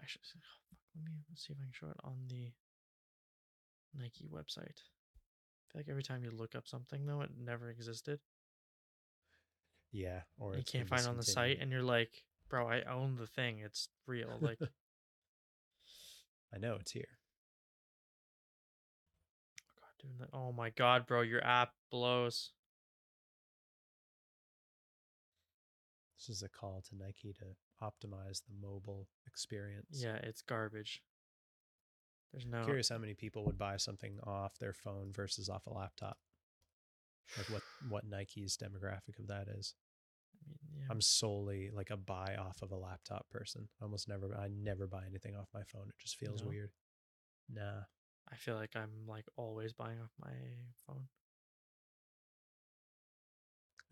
Actually 0.00 0.22
oh, 0.36 0.40
fuck, 0.70 0.78
let 0.94 1.04
me 1.04 1.12
let's 1.28 1.46
see 1.46 1.52
if 1.52 1.58
I 1.58 1.64
can 1.64 1.72
show 1.72 1.88
it 1.88 1.96
on 2.04 2.16
the 2.28 2.52
Nike 3.98 4.28
website. 4.32 4.78
I 4.78 5.64
feel 5.72 5.80
like 5.80 5.88
every 5.88 6.02
time 6.02 6.24
you 6.24 6.30
look 6.30 6.54
up 6.54 6.66
something 6.66 7.06
though, 7.06 7.22
it 7.22 7.30
never 7.38 7.70
existed. 7.70 8.20
Yeah, 9.92 10.20
or 10.38 10.54
you 10.54 10.60
it's 10.60 10.70
can't 10.70 10.88
find 10.88 11.02
it 11.02 11.08
on 11.08 11.16
the 11.16 11.22
site 11.22 11.58
and 11.60 11.70
you're 11.70 11.82
like, 11.82 12.24
bro, 12.48 12.68
I 12.68 12.82
own 12.82 13.16
the 13.16 13.26
thing. 13.26 13.60
It's 13.64 13.88
real. 14.06 14.28
Like 14.40 14.58
I 16.54 16.58
know 16.58 16.76
it's 16.80 16.92
here. 16.92 17.18
Oh, 19.62 19.74
god, 19.80 20.02
doing 20.02 20.14
that. 20.20 20.36
Oh 20.36 20.52
my 20.52 20.70
god, 20.70 21.06
bro, 21.06 21.22
your 21.22 21.44
app 21.44 21.70
blows. 21.90 22.52
This 26.18 26.36
is 26.36 26.42
a 26.42 26.48
call 26.48 26.82
to 26.88 26.96
Nike 26.96 27.32
to 27.34 27.44
optimize 27.82 28.42
the 28.44 28.54
mobile 28.60 29.08
experience. 29.26 30.00
Yeah, 30.02 30.16
it's 30.16 30.42
garbage. 30.42 31.02
There's 32.32 32.46
no 32.46 32.64
Curious 32.64 32.88
how 32.88 32.98
many 32.98 33.14
people 33.14 33.44
would 33.46 33.58
buy 33.58 33.76
something 33.76 34.18
off 34.24 34.58
their 34.58 34.72
phone 34.72 35.12
versus 35.12 35.48
off 35.48 35.66
a 35.66 35.72
laptop. 35.72 36.18
Like 37.38 37.48
what 37.50 37.62
what 37.88 38.04
Nike's 38.04 38.56
demographic 38.56 39.18
of 39.18 39.28
that 39.28 39.48
is. 39.48 39.74
I 40.44 40.48
mean, 40.48 40.58
yeah. 40.80 40.86
I'm 40.90 41.00
solely 41.00 41.70
like 41.72 41.90
a 41.90 41.96
buy 41.96 42.36
off 42.38 42.62
of 42.62 42.70
a 42.72 42.76
laptop 42.76 43.28
person. 43.30 43.68
I 43.80 43.84
almost 43.84 44.08
never 44.08 44.36
I 44.38 44.48
never 44.48 44.86
buy 44.86 45.04
anything 45.08 45.34
off 45.34 45.48
my 45.54 45.62
phone. 45.64 45.88
It 45.88 45.98
just 45.98 46.16
feels 46.16 46.42
No? 46.42 46.48
weird. 46.48 46.70
Nah. 47.52 47.82
I 48.30 48.36
feel 48.36 48.56
like 48.56 48.74
I'm 48.76 49.06
like 49.06 49.26
always 49.36 49.72
buying 49.72 49.98
off 50.00 50.12
my 50.20 50.34
phone. 50.86 51.08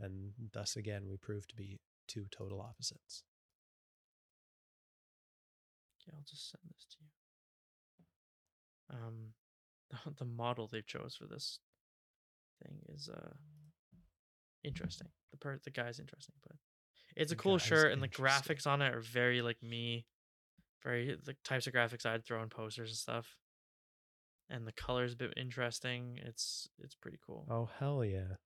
And 0.00 0.32
thus 0.52 0.76
again 0.76 1.08
we 1.08 1.16
prove 1.16 1.46
to 1.48 1.54
be 1.56 1.80
two 2.08 2.26
total 2.30 2.60
opposites. 2.60 3.22
Okay, 6.06 6.16
I'll 6.16 6.24
just 6.28 6.50
send 6.50 6.62
this 6.74 6.86
to 6.90 6.96
you. 7.00 8.96
Um, 8.96 9.32
the 10.18 10.24
the 10.24 10.30
model 10.30 10.68
they 10.68 10.82
chose 10.82 11.14
for 11.16 11.26
this 11.26 11.60
thing 12.62 12.78
is 12.94 13.08
uh 13.08 13.34
interesting. 14.62 15.08
The 15.30 15.38
per 15.38 15.58
the 15.64 15.70
guy's 15.70 15.98
interesting, 15.98 16.34
but 16.46 16.56
it's 17.16 17.32
a 17.32 17.36
The 17.36 17.42
cool 17.42 17.58
shirt, 17.58 17.92
and 17.92 18.02
the 18.02 18.08
graphics 18.08 18.66
on 18.66 18.82
it 18.82 18.94
are 18.94 19.00
very 19.00 19.42
like 19.42 19.62
me, 19.62 20.06
very 20.82 21.16
the 21.22 21.36
types 21.44 21.66
of 21.66 21.72
graphics 21.72 22.06
I'd 22.06 22.24
throw 22.24 22.42
in 22.42 22.48
posters 22.48 22.90
and 22.90 22.96
stuff. 22.96 23.36
And 24.50 24.66
the 24.66 24.72
color's 24.72 25.14
a 25.14 25.16
bit 25.16 25.32
interesting. 25.36 26.18
It's 26.22 26.68
it's 26.82 26.94
pretty 26.94 27.18
cool. 27.26 27.46
Oh 27.50 27.68
hell 27.78 28.04
yeah. 28.04 28.36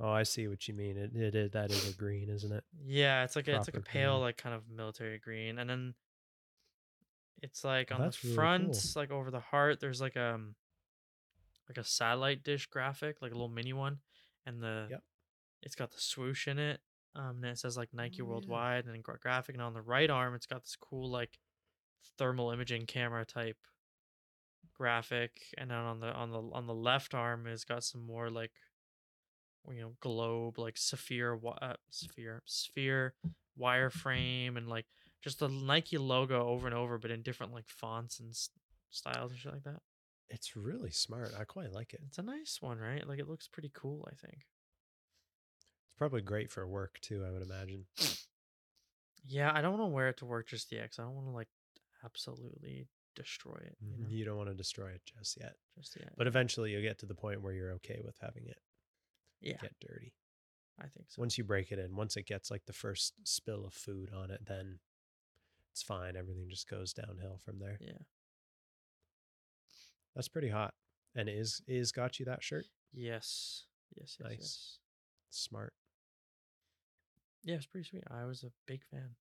Oh, 0.00 0.10
I 0.10 0.24
see 0.24 0.48
what 0.48 0.66
you 0.66 0.74
mean. 0.74 0.96
It 0.96 1.14
it 1.14 1.34
is 1.34 1.50
that 1.52 1.70
is 1.70 1.88
a 1.88 1.96
green, 1.96 2.28
isn't 2.28 2.52
it? 2.52 2.64
Yeah, 2.84 3.24
it's 3.24 3.36
like 3.36 3.46
a, 3.48 3.56
it's 3.56 3.68
like 3.68 3.76
a 3.76 3.80
pale, 3.80 4.14
green. 4.14 4.22
like 4.22 4.36
kind 4.38 4.54
of 4.54 4.62
military 4.68 5.18
green, 5.18 5.58
and 5.58 5.68
then 5.68 5.94
it's 7.42 7.64
like 7.64 7.90
Oh, 7.90 7.96
on 7.96 8.00
the 8.00 8.04
that's 8.06 8.22
really 8.24 8.34
front, 8.36 8.72
cool. 8.72 9.02
like 9.02 9.10
over 9.10 9.30
the 9.30 9.40
heart. 9.40 9.80
There's 9.80 10.00
like 10.00 10.16
um 10.16 10.54
like 11.68 11.78
a 11.78 11.84
satellite 11.84 12.42
dish 12.44 12.66
graphic, 12.66 13.22
like 13.22 13.30
a 13.32 13.34
little 13.34 13.48
mini 13.48 13.72
one, 13.72 13.98
and 14.46 14.62
the 14.62 14.86
Yep. 14.90 15.02
it's 15.62 15.74
got 15.74 15.90
the 15.90 16.00
swoosh 16.00 16.46
in 16.48 16.58
it. 16.58 16.80
Um, 17.16 17.36
and 17.36 17.44
it 17.46 17.58
says 17.58 17.76
like 17.76 17.90
Nike 17.94 18.20
Oh, 18.22 18.24
yeah. 18.24 18.30
Worldwide 18.30 18.84
and 18.86 18.94
then 18.94 19.00
gra- 19.02 19.18
graphic, 19.20 19.54
and 19.54 19.62
on 19.62 19.72
the 19.74 19.80
right 19.82 20.10
arm, 20.10 20.34
it's 20.34 20.46
got 20.46 20.62
this 20.62 20.76
cool 20.76 21.10
like 21.10 21.38
thermal 22.18 22.50
imaging 22.50 22.86
camera 22.86 23.24
type 23.24 23.56
graphic, 24.74 25.32
and 25.56 25.70
then 25.70 25.78
on 25.78 26.00
the 26.00 26.08
on 26.12 26.30
the 26.30 26.38
on 26.52 26.66
the 26.66 26.74
left 26.74 27.14
arm 27.14 27.46
is 27.46 27.64
got 27.64 27.84
some 27.84 28.04
more 28.04 28.30
like 28.30 28.52
you 29.70 29.80
know 29.80 29.92
globe 30.00 30.58
like 30.58 30.76
sphere 30.76 31.38
uh, 31.62 31.74
sphere 31.90 32.42
sphere 32.44 33.14
wireframe 33.58 34.56
and 34.58 34.68
like 34.68 34.86
just 35.24 35.40
the 35.40 35.48
Nike 35.48 35.96
logo 35.98 36.46
over 36.46 36.66
and 36.66 36.76
over, 36.76 36.98
but 36.98 37.10
in 37.10 37.22
different 37.22 37.52
like 37.54 37.66
fonts 37.68 38.20
and 38.20 38.30
s- 38.30 38.50
styles 38.90 39.30
and 39.32 39.40
shit 39.40 39.52
like 39.54 39.64
that. 39.64 39.80
It's 40.28 40.54
really 40.56 40.90
smart. 40.90 41.32
I 41.38 41.44
quite 41.44 41.72
like 41.72 41.94
it. 41.94 42.00
It's 42.06 42.18
a 42.18 42.22
nice 42.22 42.60
one, 42.60 42.78
right? 42.78 43.06
Like 43.08 43.18
it 43.18 43.28
looks 43.28 43.48
pretty 43.48 43.70
cool. 43.74 44.06
I 44.10 44.14
think. 44.14 44.46
It's 45.58 45.96
probably 45.96 46.22
great 46.22 46.50
for 46.50 46.66
work 46.66 46.98
too, 47.00 47.24
I 47.26 47.30
would 47.30 47.42
imagine. 47.42 47.86
Yeah, 49.26 49.52
I 49.54 49.62
don't 49.62 49.78
want 49.78 49.90
to 49.90 49.94
wear 49.94 50.08
it 50.08 50.18
to 50.18 50.26
work 50.26 50.48
just 50.48 50.70
yet. 50.70 50.90
'cause 50.90 50.98
I 50.98 51.02
don't 51.04 51.14
want 51.14 51.26
to 51.28 51.32
like 51.32 51.48
absolutely 52.04 52.88
destroy 53.14 53.54
it. 53.64 53.78
You 53.80 53.96
mm-hmm, 53.96 54.02
know, 54.04 54.08
You 54.10 54.24
don't 54.24 54.36
want 54.36 54.50
to 54.50 54.54
destroy 54.54 54.90
it 54.90 55.02
just 55.06 55.38
yet. 55.40 55.56
just 55.78 55.96
yet. 55.96 56.12
But 56.16 56.26
eventually 56.26 56.72
you'll 56.72 56.82
get 56.82 56.98
to 56.98 57.06
the 57.06 57.14
point 57.14 57.40
where 57.42 57.52
you're 57.54 57.72
okay 57.72 58.00
with 58.04 58.18
having 58.20 58.46
it 58.46 58.58
yeah, 59.40 59.56
get 59.60 59.74
dirty. 59.80 60.14
I 60.78 60.88
think 60.88 61.08
so. 61.10 61.20
Once 61.20 61.38
you 61.38 61.44
break 61.44 61.70
it 61.70 61.78
in, 61.78 61.94
once 61.94 62.16
it 62.16 62.26
gets 62.26 62.50
like 62.50 62.64
the 62.66 62.72
first 62.72 63.14
spill 63.24 63.64
of 63.64 63.72
food 63.72 64.10
on 64.12 64.30
it, 64.30 64.44
then 64.46 64.80
it's 65.74 65.82
fine. 65.82 66.14
Everything 66.16 66.46
just 66.48 66.70
goes 66.70 66.92
downhill 66.92 67.40
from 67.44 67.58
there. 67.58 67.76
Yeah. 67.80 67.98
That's 70.14 70.28
pretty 70.28 70.48
hot. 70.48 70.72
And 71.16 71.28
is 71.28 71.60
is 71.66 71.90
got 71.90 72.20
you 72.20 72.26
that 72.26 72.44
shirt? 72.44 72.66
Yes. 72.92 73.64
Yes. 73.96 74.16
Yes. 74.20 74.28
Nice. 74.30 74.38
Yes. 74.38 74.78
Smart. 75.30 75.72
Yeah, 77.42 77.56
it's 77.56 77.66
pretty 77.66 77.88
sweet. 77.88 78.04
I 78.08 78.24
was 78.24 78.44
a 78.44 78.52
big 78.68 78.82
fan. 78.88 79.16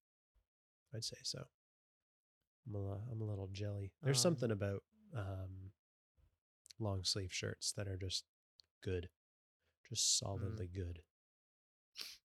I'd 0.95 1.03
say 1.03 1.17
so. 1.23 1.43
I'm 2.67 2.75
a, 2.75 2.99
I'm 3.11 3.19
a 3.21 3.25
little 3.25 3.49
jelly. 3.51 3.91
There's 4.03 4.19
Um, 4.19 4.35
something 4.35 4.51
about 4.51 4.83
um, 5.17 5.71
long 6.79 7.03
sleeve 7.03 7.33
shirts 7.33 7.73
that 7.73 7.87
are 7.87 7.97
just 7.97 8.25
good, 8.83 9.09
just 9.89 10.17
solidly 10.19 10.67
good. 10.73 10.99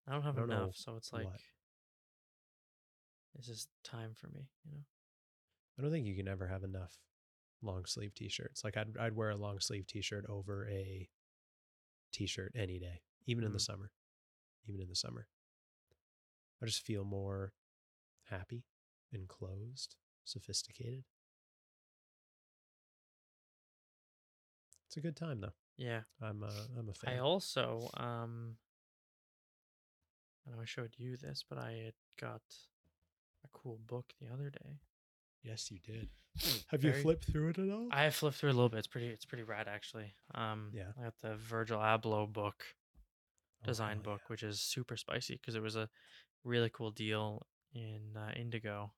I 0.06 0.12
don't 0.12 0.22
have 0.22 0.36
don't 0.36 0.50
enough, 0.50 0.76
so 0.76 0.96
it's 0.96 1.12
like 1.14 1.24
what. 1.24 1.40
This 3.34 3.48
is 3.48 3.68
time 3.84 4.14
for 4.14 4.28
me. 4.28 4.48
You 4.64 4.72
know. 4.72 4.84
I 5.78 5.82
don't 5.82 5.90
think 5.90 6.06
you 6.06 6.16
can 6.16 6.28
ever 6.28 6.46
have 6.46 6.64
enough 6.64 6.96
long 7.62 7.84
sleeve 7.84 8.14
t-shirts. 8.14 8.64
Like 8.64 8.76
I'd 8.76 8.96
I'd 8.98 9.14
wear 9.16 9.30
a 9.30 9.36
long 9.36 9.60
sleeve 9.60 9.86
t-shirt 9.86 10.26
over 10.28 10.68
a 10.68 11.08
t-shirt 12.12 12.52
any 12.56 12.78
day, 12.78 13.02
even 13.26 13.44
in 13.44 13.52
the 13.52 13.58
Mhm. 13.58 13.62
summer. 13.62 13.92
Even 14.66 14.80
in 14.80 14.88
the 14.88 14.96
summer. 14.96 15.28
I 16.60 16.66
just 16.66 16.82
feel 16.82 17.04
more 17.04 17.52
happy, 18.24 18.64
enclosed, 19.12 19.96
sophisticated. 20.24 21.04
It's 24.86 24.96
a 24.96 25.00
good 25.00 25.16
time 25.16 25.40
though. 25.40 25.54
Yeah. 25.76 26.02
I'm 26.20 26.42
a 26.42 26.52
I'm 26.78 26.88
a 26.88 26.94
fan. 26.94 27.14
I 27.14 27.18
also 27.18 27.90
um. 27.94 28.56
I 30.46 30.50
know 30.52 30.60
I 30.62 30.64
showed 30.64 30.94
you 30.96 31.16
this, 31.18 31.44
but 31.48 31.58
I 31.58 31.72
had 31.84 31.94
got 32.18 32.40
a 33.54 33.58
cool 33.58 33.78
book 33.86 34.06
the 34.20 34.32
other 34.32 34.50
day. 34.50 34.80
yes, 35.42 35.70
you 35.70 35.78
did. 35.78 36.08
Have 36.68 36.84
you 36.84 36.92
flipped 36.92 37.24
through 37.24 37.48
it 37.48 37.58
at 37.58 37.70
all? 37.70 37.88
I 37.90 38.10
flipped 38.10 38.36
through 38.36 38.50
a 38.50 38.52
little 38.52 38.68
bit. 38.68 38.78
It's 38.78 38.86
pretty. 38.86 39.08
It's 39.08 39.24
pretty 39.24 39.42
rad, 39.44 39.66
actually. 39.68 40.14
Um, 40.34 40.70
Yeah. 40.72 40.92
I 40.98 41.04
got 41.04 41.14
the 41.20 41.34
Virgil 41.36 41.78
Abloh 41.80 42.32
book, 42.32 42.64
Oh, 43.62 43.66
design 43.66 44.00
book, 44.00 44.20
which 44.28 44.42
is 44.44 44.60
super 44.60 44.96
spicy 44.96 45.34
because 45.34 45.56
it 45.56 45.62
was 45.62 45.74
a 45.74 45.88
really 46.44 46.70
cool 46.70 46.90
deal 46.92 47.46
in 47.74 48.16
uh, 48.16 48.30
Indigo. 48.36 48.92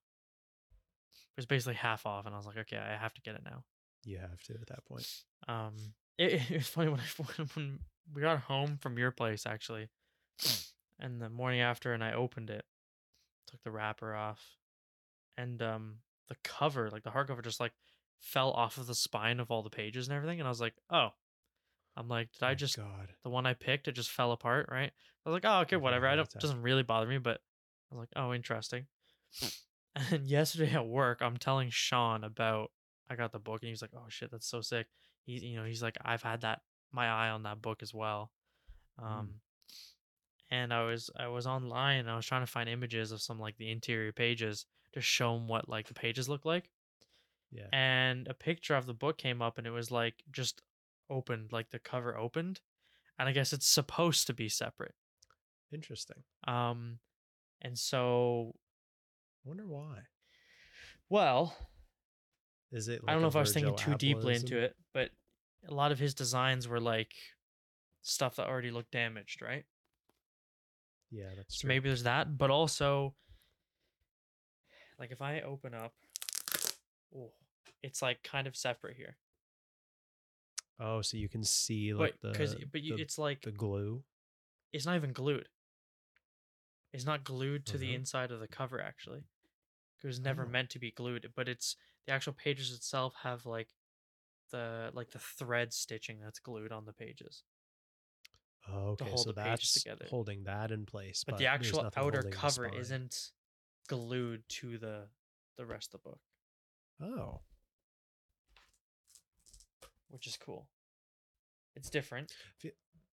It 1.13 1.37
was 1.37 1.47
basically 1.47 1.75
half 1.77 2.05
off, 2.05 2.27
and 2.27 2.35
I 2.35 2.39
was 2.39 2.47
like, 2.47 2.59
okay, 2.59 2.77
I 2.77 2.97
have 2.97 3.15
to 3.15 3.23
get 3.23 3.35
it 3.37 3.43
now. 3.45 3.65
You 4.05 4.19
have 4.19 4.43
to 4.45 4.55
at 4.55 4.67
that 4.67 4.85
point. 4.85 5.07
Um, 5.49 5.75
it, 6.19 6.43
it 6.51 6.57
was 6.57 6.67
funny 6.69 6.91
when 6.91 7.01
I 7.01 7.23
when 7.55 7.79
we 8.15 8.21
got 8.23 8.41
home 8.41 8.77
from 8.83 8.99
your 8.99 9.13
place 9.13 9.47
actually, 9.47 9.89
and 10.99 11.23
the 11.23 11.31
morning 11.31 11.61
after, 11.61 11.95
and 11.95 12.05
I 12.05 12.13
opened 12.13 12.51
it, 12.51 12.65
took 13.47 13.63
the 13.63 13.71
wrapper 13.71 14.15
off, 14.15 14.57
and 15.37 15.61
um, 15.63 15.97
the 16.29 16.37
cover, 16.45 16.91
like 16.91 17.03
the 17.03 17.11
hardcover, 17.11 17.43
just 17.43 17.61
like 17.61 17.73
fell 18.19 18.51
off 18.51 18.79
of 18.79 18.87
the 18.87 18.95
spine 18.95 19.41
of 19.41 19.51
all 19.51 19.63
the 19.63 19.71
pages 19.71 20.09
and 20.09 20.17
everything, 20.17 20.41
and 20.41 20.47
I 20.47 20.51
was 20.51 20.61
like, 20.61 20.75
oh, 20.91 21.11
I'm 21.97 22.09
like, 22.09 22.33
did 22.33 22.43
I 22.45 22.55
just 22.55 22.77
God. 22.77 23.13
the 23.25 23.31
one 23.31 23.47
I 23.47 23.55
picked, 23.55 23.89
it 23.89 23.93
just 23.93 24.11
fell 24.11 24.33
apart, 24.33 24.69
right? 24.71 24.91
I 25.27 25.29
was 25.29 25.35
like, 25.35 25.45
oh, 25.45 25.61
okay, 25.63 25.77
whatever. 25.77 26.07
I 26.07 26.17
don't 26.17 26.31
doesn't 26.39 26.63
really 26.63 26.83
bother 26.83 27.07
me, 27.07 27.19
but 27.19 27.41
I 27.91 27.95
was 27.95 27.99
like, 28.01 28.09
oh, 28.17 28.33
interesting. 28.33 28.87
and 30.11 30.27
yesterday 30.27 30.73
at 30.73 30.87
work, 30.87 31.21
I'm 31.21 31.37
telling 31.37 31.71
Sean 31.71 32.25
about 32.25 32.71
I 33.09 33.17
got 33.17 33.33
the 33.33 33.39
book, 33.39 33.63
and 33.63 33.69
he's 33.69 33.83
like, 33.83 33.91
oh 33.95 34.07
shit, 34.09 34.31
that's 34.31 34.49
so 34.49 34.61
sick. 34.61 34.87
He's 35.27 35.43
you 35.43 35.57
know 35.57 35.65
he's 35.65 35.83
like, 35.83 35.99
I've 36.05 36.23
had 36.23 36.43
that 36.43 36.61
my 36.93 37.07
eye 37.07 37.31
on 37.31 37.43
that 37.43 37.61
book 37.61 37.83
as 37.83 37.93
well. 37.93 38.31
Um, 38.99 39.35
and 40.51 40.73
I 40.73 40.83
was 40.85 41.11
I 41.17 41.29
was 41.29 41.47
online 41.47 41.99
and 42.01 42.11
I 42.11 42.17
was 42.17 42.27
trying 42.27 42.43
to 42.43 42.51
find 42.51 42.69
images 42.69 43.13
of 43.13 43.23
some 43.23 43.39
like 43.39 43.57
the 43.57 43.71
interior 43.71 44.13
pages 44.13 44.67
to 44.95 45.01
show 45.01 45.37
him 45.37 45.47
what 45.49 45.69
like 45.69 45.87
the 45.89 45.95
pages 45.95 46.29
look 46.29 46.45
like 46.45 46.69
Yeah. 47.53 47.67
and 47.73 48.27
a 48.29 48.35
picture 48.35 48.75
of 48.75 48.87
the 48.87 48.95
book 48.95 49.19
came 49.19 49.41
up 49.43 49.59
and 49.59 49.67
it 49.67 49.71
was 49.71 49.91
like 49.91 50.15
just 50.33 50.63
opened 51.09 51.53
like 51.53 51.71
the 51.71 51.79
cover 51.79 52.17
opened 52.17 52.61
and 53.19 53.29
i 53.29 53.33
guess 53.33 53.53
it's 53.53 53.67
supposed 53.69 54.27
to 54.27 54.33
be 54.35 54.49
separate 54.49 54.95
Interesting. 55.73 56.23
um 56.47 56.99
and 57.63 57.79
so 57.79 58.55
I 59.45 59.49
wonder 59.49 59.67
why. 59.67 59.99
well 61.09 61.57
Is 62.73 62.89
it? 62.89 63.03
like 63.03 63.11
i 63.11 63.13
don't 63.13 63.23
know 63.23 63.29
if 63.29 63.37
i 63.37 63.41
was 63.41 63.53
thinking 63.53 63.77
too 63.77 63.95
deeply 63.95 64.35
into 64.35 64.59
it 64.59 64.75
but 64.95 65.11
a 65.69 65.75
lot 65.75 65.93
of 65.93 65.99
his 65.99 66.15
designs 66.15 66.67
were 66.69 66.81
like 66.81 67.13
stuff 68.03 68.37
that 68.37 68.49
already 68.49 68.71
looked 68.71 68.91
damaged 68.93 69.43
right 69.43 69.65
Yeah, 71.11 71.27
that's 71.37 71.57
so 71.57 71.63
true. 71.63 71.69
maybe 71.69 71.89
there's 71.89 72.05
that 72.05 72.39
but 72.39 72.51
also 72.51 73.15
like 74.99 75.11
if 75.11 75.21
i 75.21 75.41
open 75.41 75.75
up 75.75 75.93
oh 77.17 77.33
it's 77.83 78.01
like 78.03 78.23
kind 78.23 78.47
of 78.47 78.57
separate 78.57 78.97
here 78.97 79.17
Oh, 80.83 81.03
so 81.03 81.19
you 81.19 81.29
can 81.29 81.45
see 81.45 81.93
like 81.93 82.15
but 82.23 82.33
because 82.33 82.55
the 82.55 82.65
but 82.73 82.81
you, 82.83 82.97
the, 82.97 83.03
it's 83.03 83.19
like 83.19 83.43
the 83.43 83.51
glue. 83.53 84.03
it's 84.73 84.87
not 84.87 84.97
even 84.97 85.13
glued. 85.13 85.47
It's 86.93 87.05
not 87.05 87.23
glued 87.23 87.67
to 87.67 87.77
the 87.79 87.91
Mhm. 87.91 87.97
inside 87.97 88.31
of 88.31 88.41
the 88.41 88.49
cover 88.49 88.81
actually. 88.81 89.25
It 90.03 90.07
was 90.07 90.19
never 90.21 90.47
Oh. 90.47 90.49
meant 90.49 90.71
to 90.71 90.79
be 90.79 90.91
glued, 90.91 91.31
but 91.37 91.49
it's 91.49 91.77
the 92.07 92.13
actual 92.13 92.33
pages 92.33 92.73
itself 92.75 93.15
have 93.23 93.45
like 93.45 93.69
the 94.51 94.91
like 94.95 95.11
the 95.11 95.19
thread 95.19 95.73
stitching 95.75 96.19
that's 96.21 96.39
glued 96.39 96.73
on 96.73 96.87
the 96.87 96.95
pages. 96.95 97.45
Oh, 98.73 98.91
okay. 98.91 99.09
hold 99.09 99.25
So 99.27 99.33
the 99.33 99.41
that's 99.41 99.73
together. 99.75 100.07
holding 100.09 100.45
that 100.45 100.71
in 100.71 100.87
place. 100.87 101.25
But, 101.25 101.33
But, 101.33 101.39
the 101.39 101.47
actual 101.47 101.91
outer 101.97 102.23
cover 102.31 102.69
isn't 102.69 103.33
glued 103.89 104.43
to 104.49 104.79
the 104.79 105.09
the 105.57 105.67
rest 105.67 105.95
of 105.95 106.03
the 106.03 106.09
book, 106.11 106.21
Oh, 107.03 107.41
which 110.09 110.27
is 110.27 110.37
cool. 110.37 110.69
It's 111.77 111.91
different. 111.91 112.33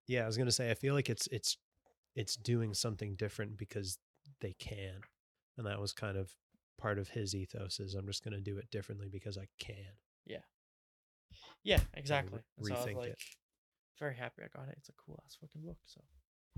yeah. 0.08 0.24
I 0.24 0.26
was 0.26 0.38
gonna 0.38 0.52
say. 0.52 0.70
I 0.72 0.74
feel 0.74 0.94
like 0.94 1.10
it's 1.10 1.28
it's 1.28 1.58
it's 2.16 2.36
doing 2.36 2.74
something 2.74 3.16
different 3.16 3.58
because 3.58 3.98
they 4.42 4.54
can, 4.54 5.02
and 5.58 5.66
that 5.68 5.80
was 5.80 5.94
kind 5.94 6.18
of 6.18 6.34
part 6.78 7.00
of 7.00 7.10
his 7.10 7.36
ethos. 7.36 7.80
Is 7.80 7.94
I'm 7.96 8.08
just 8.08 8.24
gonna 8.24 8.40
do 8.42 8.58
it 8.58 8.70
differently 8.72 9.10
because 9.10 9.38
I 9.38 9.48
can. 9.60 9.96
Yeah, 10.26 10.40
Yeah, 11.64 11.80
exactly. 11.94 12.40
So 12.62 12.74
I 12.74 12.78
was 12.78 12.88
rethink 12.88 12.96
like 12.96 13.10
it. 13.12 13.20
Very 14.00 14.15
happy 14.15 14.41
I 14.43 14.58
got 14.58 14.67
it. 14.69 14.76
It's 14.78 14.89
a 14.89 14.93
cool 14.93 15.22
ass 15.26 15.38
fucking 15.39 15.62
book. 15.62 15.78
So 15.86 16.02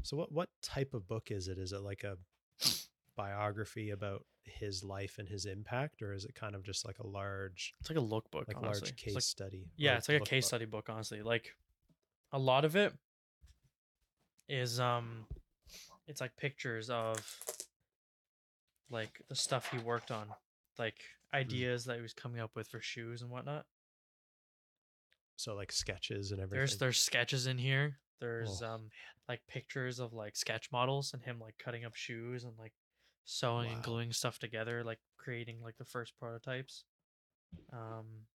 So 0.03 0.17
what 0.17 0.31
what 0.31 0.49
type 0.61 0.93
of 0.93 1.07
book 1.07 1.31
is 1.31 1.47
it? 1.47 1.57
Is 1.57 1.71
it 1.73 1.81
like 1.81 2.03
a 2.03 2.17
biography 3.15 3.89
about 3.91 4.25
his 4.43 4.83
life 4.83 5.17
and 5.19 5.27
his 5.27 5.45
impact, 5.45 6.01
or 6.01 6.13
is 6.13 6.25
it 6.25 6.33
kind 6.35 6.55
of 6.55 6.63
just 6.63 6.85
like 6.85 6.99
a 6.99 7.07
large 7.07 7.73
it's 7.79 7.89
like 7.89 7.99
a 7.99 8.01
lookbook, 8.01 8.47
like 8.47 8.57
honestly. 8.57 8.65
large 8.87 8.89
It's 8.91 8.91
case 9.03 9.13
like- 9.15 9.23
study? 9.23 9.67
Yeah, 9.77 9.97
it's 9.97 10.09
like 10.09 10.21
a 10.21 10.25
case 10.25 10.47
study 10.47 10.65
book, 10.65 10.89
honestly. 10.89 11.21
Like 11.21 11.55
a 12.31 12.39
lot 12.39 12.65
of 12.65 12.75
it 12.75 12.93
is 14.47 14.79
um 14.79 15.25
it's 16.07 16.21
like 16.21 16.35
pictures 16.37 16.89
of 16.89 17.17
like 18.89 19.21
the 19.29 19.35
stuff 19.35 19.69
he 19.71 19.77
worked 19.79 20.11
on. 20.11 20.27
Like 20.77 20.95
ideas 21.33 21.85
that 21.85 21.97
he 21.97 22.01
was 22.01 22.13
coming 22.13 22.39
up 22.41 22.55
with 22.55 22.67
for 22.67 22.79
shoes 22.81 23.21
and 23.21 23.29
whatnot. 23.29 23.65
So 25.39 25.55
like 25.55 25.71
sketches 25.71 26.31
and 26.31 26.41
everything. 26.41 26.57
There's 26.57 26.77
there's 26.77 26.99
sketches 26.99 27.47
in 27.47 27.57
here. 27.57 27.97
There's 28.19 28.61
Oh, 28.61 28.73
um 28.73 28.89
like 29.29 29.39
pictures 29.47 29.99
of 29.99 30.11
like 30.11 30.35
sketch 30.35 30.69
models 30.69 31.13
and 31.13 31.23
him 31.23 31.39
like 31.39 31.55
cutting 31.57 31.85
up 31.85 31.95
shoes 31.95 32.43
and 32.43 32.51
like 32.59 32.73
sewing 33.23 33.71
and 33.71 33.81
gluing 33.81 34.11
stuff 34.11 34.37
together, 34.37 34.83
like 34.83 34.99
creating 35.17 35.61
like 35.63 35.77
the 35.77 35.85
first 35.85 36.11
prototypes. 36.19 36.83
Um 37.71 38.25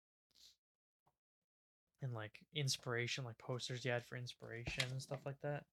and 2.00 2.14
like 2.14 2.40
inspiration, 2.54 3.22
like 3.22 3.36
posters 3.36 3.82
he 3.82 3.90
had 3.90 4.06
for 4.06 4.16
inspiration 4.16 4.84
and 4.90 5.02
stuff 5.02 5.26
like 5.26 5.42
that. 5.42 5.64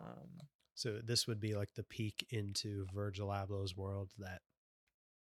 Um 0.00 0.40
So 0.74 0.98
this 1.04 1.28
would 1.28 1.38
be 1.38 1.54
like 1.54 1.74
the 1.74 1.84
peek 1.84 2.26
into 2.30 2.84
Virgil 2.92 3.28
Abloh's 3.28 3.76
world 3.76 4.10
that 4.18 4.42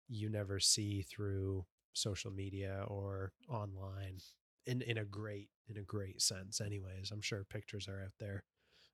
you 0.09 0.27
never 0.27 0.59
see 0.59 1.01
through 1.01 1.65
social 1.93 2.31
media 2.31 2.83
or 2.87 3.31
online 3.49 4.17
in 4.65 4.81
in 4.81 4.97
a 4.97 5.05
great 5.05 5.49
in 5.69 5.77
a 5.77 5.83
great 5.83 6.21
sense 6.21 6.61
anyways. 6.61 7.11
I'm 7.11 7.21
sure 7.21 7.45
pictures 7.49 7.87
are 7.87 8.01
out 8.01 8.13
there 8.19 8.43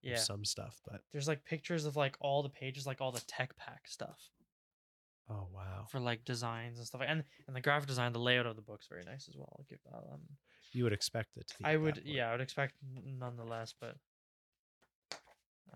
yeah. 0.02 0.18
some 0.18 0.46
stuff, 0.46 0.80
but 0.90 1.02
There's 1.12 1.28
like 1.28 1.44
pictures 1.46 1.86
of 1.86 1.96
like 1.96 2.16
all 2.22 2.44
the 2.44 2.50
pages, 2.50 2.86
like 2.86 3.02
all 3.02 3.12
the 3.12 3.24
tech 3.28 3.56
pack 3.58 3.88
stuff 3.88 4.30
oh 5.30 5.48
wow. 5.54 5.86
for 5.90 6.00
like 6.00 6.26
designs 6.26 6.78
and 6.78 6.88
stuff. 6.88 7.02
And 7.06 7.24
and 7.48 7.56
the 7.56 7.62
graphic 7.62 7.88
design, 7.88 8.14
the 8.14 8.20
layout 8.20 8.46
of 8.46 8.56
the 8.56 8.62
book's 8.62 8.88
very 8.88 9.04
nice 9.04 9.28
as 9.30 9.36
well. 9.36 9.54
I'll 9.58 9.66
give 9.70 9.80
um 9.94 10.22
You 10.72 10.84
would 10.84 10.94
expect 10.94 11.38
it 11.38 11.48
to 11.48 11.58
be 11.60 11.66
I 11.66 11.78
would, 11.78 12.02
yeah, 12.06 12.30
I 12.30 12.32
would 12.32 12.42
expect 12.42 12.76
nonetheless, 13.06 13.74
but. 13.80 13.96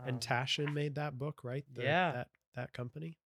And 0.06 0.16
um, 0.16 0.20
Taschen 0.20 0.74
made 0.74 0.96
that 0.96 1.20
book, 1.20 1.44
right? 1.44 1.64
The- 1.72 1.84
Yeah. 1.84 2.12
That 2.12 2.28
that 2.56 2.74
company? 2.74 3.18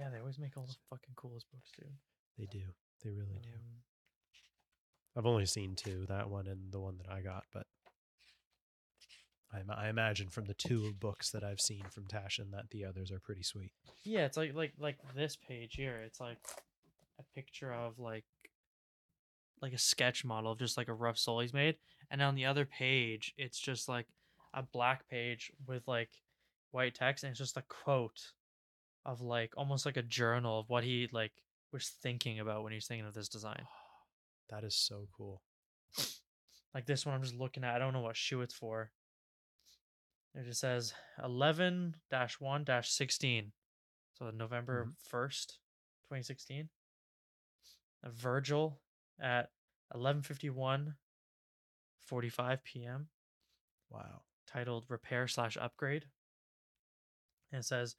Yeah, 0.00 0.08
they 0.08 0.18
always 0.18 0.38
make 0.38 0.56
all 0.56 0.64
the 0.66 0.74
fucking 0.88 1.12
coolest 1.14 1.50
books, 1.52 1.70
dude. 1.78 1.92
They 2.38 2.46
do. 2.46 2.64
They 3.04 3.10
really 3.10 3.38
do. 3.42 3.50
Um, 3.50 3.82
I've 5.14 5.26
only 5.26 5.44
seen 5.44 5.76
two, 5.76 6.06
that 6.08 6.30
one 6.30 6.46
and 6.46 6.72
the 6.72 6.80
one 6.80 6.96
that 6.96 7.12
I 7.12 7.20
got, 7.20 7.44
but 7.52 7.66
I, 9.52 9.58
I 9.86 9.88
imagine 9.90 10.30
from 10.30 10.46
the 10.46 10.54
two 10.54 10.94
books 10.98 11.30
that 11.32 11.44
I've 11.44 11.60
seen 11.60 11.82
from 11.90 12.04
Taschen 12.04 12.50
that 12.52 12.70
the 12.70 12.86
others 12.86 13.12
are 13.12 13.20
pretty 13.20 13.42
sweet. 13.42 13.72
yeah, 14.02 14.24
it's 14.24 14.38
like 14.38 14.54
like 14.54 14.72
like 14.78 14.96
this 15.14 15.36
page 15.36 15.74
here. 15.74 16.00
It's 16.06 16.18
like 16.20 16.38
a 17.18 17.22
picture 17.34 17.74
of 17.74 17.98
like 17.98 18.24
like 19.60 19.74
a 19.74 19.78
sketch 19.78 20.24
model 20.24 20.52
of 20.52 20.58
just 20.58 20.78
like 20.78 20.88
a 20.88 20.94
rough 20.94 21.18
sole 21.18 21.40
he's 21.40 21.52
made, 21.52 21.76
and 22.10 22.22
on 22.22 22.36
the 22.36 22.46
other 22.46 22.64
page, 22.64 23.34
it's 23.36 23.58
just 23.58 23.86
like 23.86 24.06
a 24.54 24.62
black 24.62 25.06
page 25.10 25.52
with 25.66 25.86
like 25.86 26.10
white 26.70 26.94
text, 26.94 27.24
and 27.24 27.32
it's 27.32 27.38
just 27.38 27.58
a 27.58 27.64
quote 27.68 28.32
of 29.04 29.20
like 29.20 29.52
almost 29.56 29.86
like 29.86 29.96
a 29.96 30.02
journal 30.02 30.60
of 30.60 30.68
what 30.68 30.84
he 30.84 31.08
like 31.12 31.32
was 31.72 31.88
thinking 32.02 32.40
about 32.40 32.62
when 32.62 32.72
he 32.72 32.76
was 32.76 32.86
thinking 32.86 33.06
of 33.06 33.14
this 33.14 33.28
design. 33.28 33.66
That 34.50 34.64
is 34.64 34.74
so 34.74 35.08
cool. 35.16 35.42
Like 36.74 36.86
this 36.86 37.04
one, 37.06 37.14
I'm 37.14 37.22
just 37.22 37.34
looking 37.34 37.64
at. 37.64 37.74
I 37.74 37.78
don't 37.78 37.92
know 37.92 38.00
what 38.00 38.16
shoe 38.16 38.42
it's 38.42 38.54
for. 38.54 38.92
It 40.34 40.44
just 40.44 40.60
says 40.60 40.94
11 41.24 41.96
1 42.38 42.64
16. 42.82 43.52
So 44.12 44.30
November 44.30 44.86
Mhm. 44.86 44.94
1st, 45.10 45.58
2016. 46.08 46.68
A 48.02 48.10
Virgil 48.10 48.80
at 49.18 49.50
11:51 49.94 50.96
45 51.98 52.64
p.m. 52.64 53.08
Wow. 53.88 54.22
titled 54.46 54.84
Repair 54.88 55.28
slash 55.28 55.56
Upgrade. 55.56 56.10
And 57.52 57.60
it 57.60 57.64
says 57.64 57.96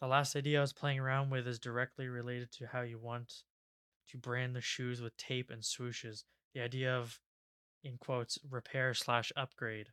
the 0.00 0.06
last 0.06 0.36
idea 0.36 0.58
I 0.58 0.62
was 0.62 0.72
playing 0.72 0.98
around 0.98 1.30
with 1.30 1.46
is 1.46 1.58
directly 1.58 2.08
related 2.08 2.52
to 2.52 2.66
how 2.66 2.82
you 2.82 2.98
want 2.98 3.32
to 4.10 4.18
brand 4.18 4.54
the 4.54 4.60
shoes 4.60 5.00
with 5.00 5.16
tape 5.16 5.50
and 5.50 5.62
swooshes. 5.62 6.24
The 6.54 6.60
idea 6.60 6.96
of, 6.96 7.20
in 7.84 7.98
quotes, 7.98 8.38
repair 8.48 8.94
slash 8.94 9.32
upgrade, 9.36 9.88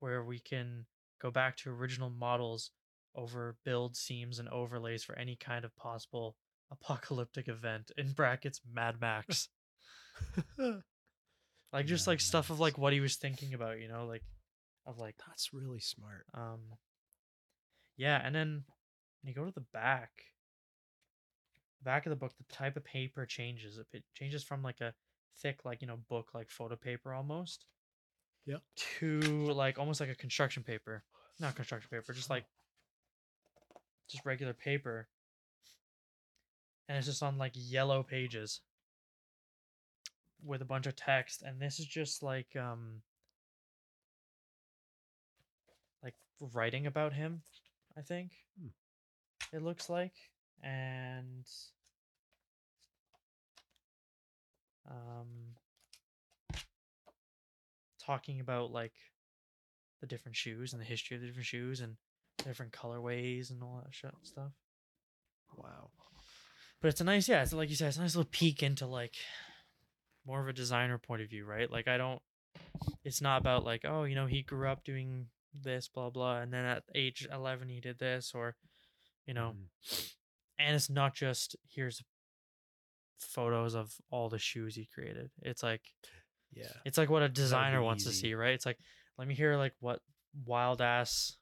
where 0.00 0.22
we 0.22 0.38
can 0.38 0.86
go 1.20 1.30
back 1.30 1.56
to 1.58 1.70
original 1.70 2.10
models 2.10 2.70
over 3.16 3.56
build 3.64 3.96
seams 3.96 4.38
and 4.38 4.48
overlays 4.48 5.04
for 5.04 5.18
any 5.18 5.36
kind 5.36 5.64
of 5.64 5.76
possible 5.76 6.36
apocalyptic 6.70 7.48
event. 7.48 7.90
In 7.96 8.12
brackets, 8.12 8.60
Mad 8.72 9.00
Max. 9.00 9.48
like 11.72 11.86
just 11.86 12.06
like 12.06 12.18
Mad 12.18 12.22
stuff 12.22 12.50
of 12.50 12.60
like 12.60 12.78
what 12.78 12.92
he 12.92 13.00
was 13.00 13.16
thinking 13.16 13.54
about, 13.54 13.80
you 13.80 13.88
know, 13.88 14.06
like 14.06 14.22
of 14.86 14.98
like 14.98 15.16
That's 15.26 15.52
really 15.52 15.80
smart. 15.80 16.26
um 16.34 16.60
yeah, 17.96 18.20
and 18.24 18.34
then 18.34 18.64
when 19.24 19.30
you 19.30 19.34
go 19.34 19.46
to 19.46 19.54
the 19.54 19.64
back, 19.72 20.10
back 21.82 22.04
of 22.04 22.10
the 22.10 22.16
book, 22.16 22.32
the 22.36 22.54
type 22.54 22.76
of 22.76 22.84
paper 22.84 23.24
changes. 23.24 23.78
It 23.92 24.02
changes 24.14 24.44
from 24.44 24.62
like 24.62 24.82
a 24.82 24.92
thick, 25.40 25.64
like 25.64 25.80
you 25.80 25.88
know, 25.88 25.98
book 26.10 26.30
like 26.34 26.50
photo 26.50 26.76
paper 26.76 27.14
almost. 27.14 27.64
yeah 28.44 28.58
To 28.98 29.20
like 29.20 29.78
almost 29.78 30.00
like 30.00 30.10
a 30.10 30.14
construction 30.14 30.62
paper, 30.62 31.04
not 31.40 31.54
construction 31.56 31.88
paper, 31.90 32.12
just 32.12 32.28
like 32.28 32.44
just 34.10 34.26
regular 34.26 34.52
paper. 34.52 35.08
And 36.86 36.98
it's 36.98 37.06
just 37.06 37.22
on 37.22 37.38
like 37.38 37.52
yellow 37.54 38.02
pages 38.02 38.60
with 40.44 40.60
a 40.60 40.66
bunch 40.66 40.86
of 40.86 40.96
text, 40.96 41.40
and 41.40 41.58
this 41.62 41.80
is 41.80 41.86
just 41.86 42.22
like 42.22 42.54
um 42.56 43.00
like 46.02 46.14
writing 46.52 46.86
about 46.86 47.14
him, 47.14 47.40
I 47.96 48.02
think. 48.02 48.32
Hmm. 48.60 48.68
It 49.52 49.62
looks 49.62 49.88
like. 49.88 50.14
And 50.62 51.46
um 54.90 55.54
talking 58.04 58.40
about 58.40 58.70
like 58.70 58.92
the 60.00 60.06
different 60.06 60.36
shoes 60.36 60.72
and 60.72 60.80
the 60.80 60.86
history 60.86 61.16
of 61.16 61.22
the 61.22 61.26
different 61.26 61.46
shoes 61.46 61.80
and 61.80 61.96
different 62.44 62.72
colorways 62.72 63.50
and 63.50 63.62
all 63.62 63.80
that 63.82 63.94
shit 63.94 64.12
stuff. 64.22 64.52
Wow. 65.56 65.90
But 66.82 66.88
it's 66.88 67.00
a 67.00 67.04
nice, 67.04 67.28
yeah, 67.28 67.42
it's 67.42 67.52
like 67.52 67.70
you 67.70 67.76
said, 67.76 67.88
it's 67.88 67.96
a 67.96 68.02
nice 68.02 68.14
little 68.14 68.28
peek 68.30 68.62
into 68.62 68.86
like 68.86 69.14
more 70.26 70.42
of 70.42 70.48
a 70.48 70.52
designer 70.52 70.98
point 70.98 71.22
of 71.22 71.30
view, 71.30 71.46
right? 71.46 71.70
Like 71.70 71.88
I 71.88 71.96
don't 71.96 72.20
it's 73.04 73.20
not 73.20 73.40
about 73.40 73.64
like, 73.64 73.84
oh, 73.84 74.04
you 74.04 74.14
know, 74.14 74.26
he 74.26 74.42
grew 74.42 74.68
up 74.68 74.84
doing 74.84 75.26
this, 75.54 75.88
blah 75.88 76.10
blah, 76.10 76.40
and 76.40 76.52
then 76.52 76.64
at 76.64 76.82
age 76.94 77.26
eleven 77.32 77.68
he 77.68 77.80
did 77.80 77.98
this, 77.98 78.32
or 78.34 78.56
you 79.26 79.34
know, 79.34 79.54
Mhm. 79.56 80.14
and 80.58 80.76
it's 80.76 80.90
not 80.90 81.14
just 81.14 81.56
here's 81.68 82.02
photos 83.18 83.74
of 83.74 83.94
all 84.10 84.28
the 84.28 84.38
shoes 84.38 84.74
he 84.74 84.86
created. 84.86 85.30
It's 85.42 85.62
like 85.62 85.94
Yeah. 86.52 86.72
it's 86.84 86.98
like 86.98 87.08
what 87.10 87.22
a 87.22 87.28
designer 87.28 87.82
wants 87.82 88.04
to 88.04 88.12
see, 88.12 88.34
right? 88.34 88.54
It's 88.54 88.66
like 88.66 88.78
let 89.16 89.26
me 89.28 89.34
hear 89.34 89.56
like 89.56 89.74
what 89.80 90.02
wild 90.44 90.82
ass 90.82 91.38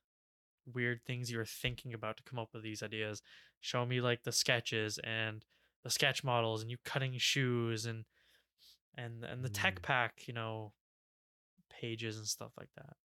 weird 0.66 1.02
things 1.04 1.30
you 1.30 1.38
were 1.38 1.44
thinking 1.44 1.92
about 1.94 2.16
to 2.18 2.22
come 2.22 2.38
up 2.38 2.52
with 2.54 2.62
these 2.62 2.82
ideas. 2.82 3.22
Show 3.60 3.84
me 3.84 4.00
like 4.00 4.22
the 4.22 4.32
sketches 4.32 4.98
and 4.98 5.44
the 5.82 5.90
sketch 5.90 6.22
models 6.22 6.62
and 6.62 6.70
you 6.70 6.78
cutting 6.84 7.16
shoes 7.18 7.84
and 7.86 8.04
and 8.94 9.24
and 9.24 9.42
the 9.44 9.48
tech 9.48 9.76
Mm. 9.80 9.82
pack, 9.82 10.28
you 10.28 10.34
know, 10.34 10.72
pages 11.70 12.16
and 12.18 12.28
stuff 12.28 12.52
like 12.56 12.72
that. 12.76 12.96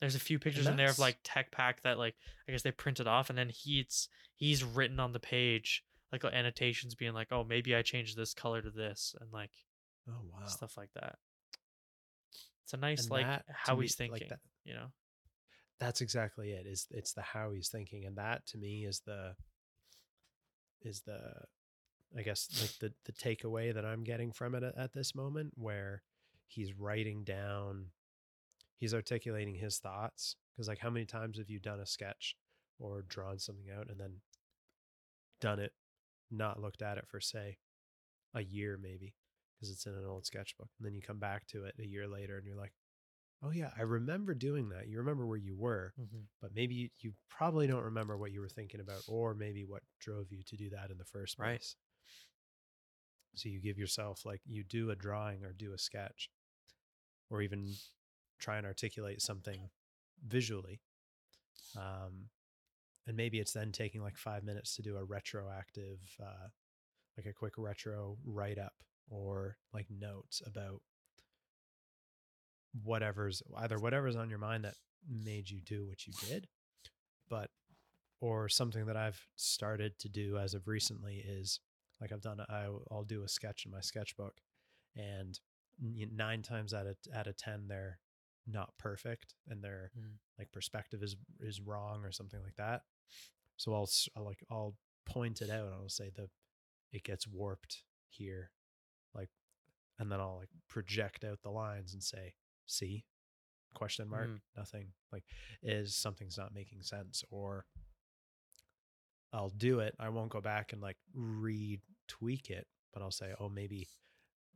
There's 0.00 0.14
a 0.14 0.20
few 0.20 0.38
pictures 0.38 0.66
in 0.66 0.76
there 0.76 0.90
of 0.90 0.98
like 0.98 1.18
tech 1.24 1.50
pack 1.50 1.82
that 1.82 1.98
like 1.98 2.14
I 2.48 2.52
guess 2.52 2.62
they 2.62 2.70
printed 2.70 3.06
off 3.08 3.30
and 3.30 3.38
then 3.38 3.48
he's 3.48 4.08
he's 4.36 4.62
written 4.62 5.00
on 5.00 5.12
the 5.12 5.20
page 5.20 5.84
like 6.12 6.24
annotations 6.24 6.94
being 6.94 7.12
like, 7.14 7.28
oh 7.32 7.44
maybe 7.44 7.74
I 7.74 7.82
changed 7.82 8.16
this 8.16 8.32
color 8.34 8.62
to 8.62 8.70
this 8.70 9.14
and 9.20 9.32
like 9.32 9.50
Oh 10.08 10.22
wow. 10.32 10.46
stuff 10.46 10.76
like 10.76 10.90
that. 10.94 11.18
It's 12.64 12.74
a 12.74 12.76
nice 12.76 13.02
And 13.02 13.10
like 13.10 13.26
that, 13.26 13.44
how 13.48 13.76
me, 13.76 13.82
he's 13.82 13.94
thinking, 13.94 14.28
like 14.30 14.38
you 14.64 14.74
know. 14.74 14.86
that's 15.80 16.00
exactly 16.00 16.50
it. 16.52 16.66
Is 16.66 16.86
it's 16.90 17.12
the 17.12 17.22
how 17.22 17.50
he's 17.52 17.68
thinking, 17.68 18.04
and 18.04 18.16
that 18.16 18.46
to 18.48 18.58
me 18.58 18.84
is 18.84 19.00
the 19.00 19.34
is 20.82 21.02
the 21.02 21.18
I 22.16 22.22
guess 22.22 22.48
like 22.60 22.78
the 22.78 22.92
the 23.04 23.12
takeaway 23.12 23.74
that 23.74 23.84
I'm 23.84 24.04
getting 24.04 24.32
from 24.32 24.54
it 24.54 24.62
at, 24.62 24.76
at 24.78 24.92
this 24.94 25.14
moment, 25.14 25.52
where 25.56 26.02
he's 26.46 26.72
writing 26.78 27.24
down, 27.24 27.86
he's 28.78 28.94
articulating 28.94 29.54
his 29.54 29.78
thoughts. 29.78 30.36
Because 30.56 30.68
like, 30.68 30.78
how 30.78 30.90
many 30.90 31.04
times 31.04 31.38
have 31.38 31.50
you 31.50 31.60
done 31.60 31.80
a 31.80 31.86
sketch 31.86 32.34
or 32.80 33.04
drawn 33.08 33.38
something 33.38 33.66
out 33.76 33.88
and 33.88 33.98
then 34.00 34.14
done 35.40 35.58
it, 35.60 35.72
not 36.30 36.60
looked 36.60 36.82
at 36.82 36.98
it 36.98 37.06
for 37.08 37.20
say 37.20 37.58
a 38.34 38.42
year 38.42 38.78
maybe 38.80 39.14
because 39.54 39.70
it's 39.70 39.86
in 39.86 39.94
an 39.94 40.04
old 40.06 40.24
sketchbook, 40.26 40.68
and 40.78 40.86
then 40.86 40.94
you 40.94 41.02
come 41.02 41.18
back 41.18 41.46
to 41.48 41.64
it 41.64 41.74
a 41.80 41.86
year 41.86 42.06
later 42.06 42.36
and 42.36 42.46
you're 42.46 42.56
like, 42.56 42.72
oh 43.42 43.50
yeah, 43.50 43.70
I 43.78 43.82
remember 43.82 44.34
doing 44.34 44.68
that. 44.70 44.88
You 44.88 44.98
remember 44.98 45.26
where 45.26 45.38
you 45.38 45.56
were, 45.56 45.92
Mm-hmm. 46.00 46.22
but 46.42 46.50
maybe 46.54 46.74
you, 46.74 46.88
you 47.00 47.12
probably 47.28 47.66
don't 47.66 47.84
remember 47.84 48.16
what 48.16 48.32
you 48.32 48.40
were 48.40 48.48
thinking 48.48 48.80
about 48.80 49.02
or 49.08 49.34
maybe 49.34 49.64
what 49.64 49.82
drove 50.00 50.26
you 50.30 50.42
to 50.46 50.56
do 50.56 50.70
that 50.70 50.90
in 50.90 50.98
the 50.98 51.04
first 51.04 51.36
place. 51.38 51.46
Right. 51.48 51.64
So 53.34 53.48
you 53.48 53.60
give 53.60 53.78
yourself 53.78 54.22
like 54.24 54.40
you 54.44 54.64
do 54.64 54.90
a 54.90 54.96
drawing 54.96 55.44
or 55.44 55.52
do 55.52 55.72
a 55.72 55.78
sketch 55.78 56.30
or 57.30 57.42
even 57.42 57.72
try 58.38 58.56
and 58.56 58.66
articulate 58.66 59.22
something 59.22 59.70
visually. 60.26 60.80
Um, 61.76 62.28
and 63.06 63.16
maybe 63.16 63.38
it's 63.38 63.52
then 63.52 63.72
taking 63.72 64.02
like 64.02 64.16
five 64.16 64.44
minutes 64.44 64.76
to 64.76 64.82
do 64.82 64.96
a 64.96 65.04
retroactive, 65.04 65.98
uh, 66.22 66.48
like 67.16 67.26
a 67.26 67.32
quick 67.32 67.54
retro 67.56 68.16
write 68.24 68.58
up 68.58 68.74
or 69.10 69.56
like 69.72 69.86
notes 69.90 70.42
about 70.46 70.82
whatever's 72.84 73.42
either 73.58 73.78
whatever's 73.78 74.16
on 74.16 74.28
your 74.28 74.38
mind 74.38 74.64
that 74.64 74.74
made 75.08 75.48
you 75.48 75.60
do 75.60 75.86
what 75.86 76.06
you 76.06 76.12
did, 76.28 76.48
but 77.28 77.50
or 78.20 78.48
something 78.48 78.86
that 78.86 78.96
I've 78.96 79.20
started 79.36 79.98
to 80.00 80.08
do 80.08 80.38
as 80.38 80.54
of 80.54 80.66
recently 80.68 81.24
is 81.26 81.60
like 82.00 82.12
I've 82.12 82.20
done 82.20 82.40
I, 82.48 82.66
I'll 82.90 83.04
do 83.04 83.22
a 83.22 83.28
sketch 83.28 83.64
in 83.64 83.72
my 83.72 83.80
sketchbook 83.80 84.34
and 84.96 85.38
nine 85.80 86.42
times 86.42 86.74
out 86.74 86.86
of 86.86 86.96
out 87.14 87.26
of 87.26 87.36
ten 87.36 87.68
they're 87.68 87.98
not 88.50 88.72
perfect 88.78 89.34
and 89.48 89.62
their 89.62 89.90
Mm. 89.96 90.18
like 90.38 90.50
perspective 90.52 91.02
is 91.02 91.16
is 91.40 91.60
wrong 91.60 92.04
or 92.04 92.12
something 92.12 92.42
like 92.42 92.56
that 92.56 92.82
so 93.56 93.74
I'll, 93.74 93.88
I'll 94.16 94.24
like 94.24 94.42
I'll 94.50 94.74
point 95.04 95.40
it 95.42 95.50
out 95.50 95.72
I'll 95.72 95.88
say 95.88 96.10
the 96.14 96.28
it 96.92 97.02
gets 97.04 97.26
warped 97.26 97.84
here 98.08 98.50
like 99.14 99.30
and 99.98 100.10
then 100.10 100.20
I'll 100.20 100.38
like 100.38 100.48
project 100.68 101.24
out 101.24 101.42
the 101.42 101.50
lines 101.50 101.92
and 101.92 102.02
say 102.02 102.34
see 102.66 103.04
question 103.74 104.08
mark 104.08 104.28
Mhm. 104.28 104.40
nothing 104.56 104.92
like 105.12 105.24
is 105.62 105.94
something's 105.94 106.38
not 106.38 106.54
making 106.54 106.82
sense 106.82 107.22
or 107.30 107.66
I'll 109.32 109.50
do 109.50 109.80
it. 109.80 109.94
I 109.98 110.08
won't 110.08 110.30
go 110.30 110.40
back 110.40 110.72
and 110.72 110.80
like 110.80 110.96
retweak 111.14 112.48
it, 112.48 112.66
but 112.94 113.02
I'll 113.02 113.10
say, 113.10 113.34
oh, 113.38 113.50
maybe 113.50 113.86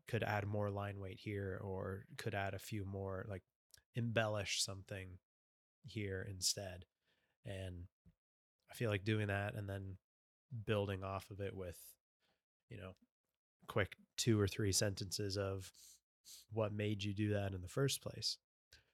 could 0.08 0.22
add 0.22 0.46
more 0.46 0.70
line 0.70 0.98
weight 0.98 1.20
here 1.20 1.60
or 1.62 2.06
could 2.16 2.34
add 2.34 2.54
a 2.54 2.58
few 2.58 2.84
more, 2.86 3.26
like 3.28 3.42
embellish 3.96 4.62
something 4.62 5.18
here 5.84 6.26
instead. 6.30 6.84
And 7.44 7.84
I 8.70 8.74
feel 8.74 8.90
like 8.90 9.04
doing 9.04 9.26
that 9.28 9.54
and 9.54 9.68
then 9.68 9.96
building 10.66 11.02
off 11.02 11.30
of 11.30 11.40
it 11.40 11.54
with, 11.56 11.78
you 12.68 12.76
know, 12.76 12.92
quick 13.68 13.96
two 14.16 14.40
or 14.40 14.48
three 14.48 14.72
sentences 14.72 15.36
of 15.36 15.70
what 16.52 16.72
made 16.72 17.02
you 17.02 17.12
do 17.14 17.30
that 17.30 17.52
in 17.52 17.60
the 17.62 17.68
first 17.68 18.02
place. 18.02 18.38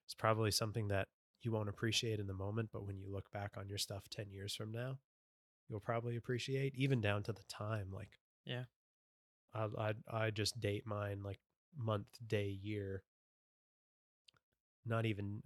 It's 0.06 0.14
probably 0.14 0.50
something 0.50 0.88
that 0.88 1.08
you 1.42 1.52
won't 1.52 1.68
appreciate 1.68 2.18
in 2.18 2.26
the 2.26 2.34
moment, 2.34 2.70
but 2.72 2.86
when 2.86 2.98
you 2.98 3.10
look 3.12 3.30
back 3.30 3.52
on 3.56 3.68
your 3.68 3.78
stuff 3.78 4.08
10 4.10 4.30
years 4.30 4.54
from 4.54 4.72
now, 4.72 4.98
you'll 5.68 5.80
probably 5.80 6.16
appreciate 6.16 6.74
even 6.76 7.00
down 7.00 7.22
to 7.24 7.32
the 7.32 7.44
time 7.48 7.88
like 7.92 8.08
Yeah. 8.46 8.64
i 9.54 9.66
i 9.78 9.94
i 10.10 10.30
just 10.30 10.58
date 10.60 10.86
mine 10.86 11.22
like 11.22 11.38
month 11.76 12.06
day 12.26 12.48
year 12.48 13.02
not 14.88 15.06
even 15.06 15.42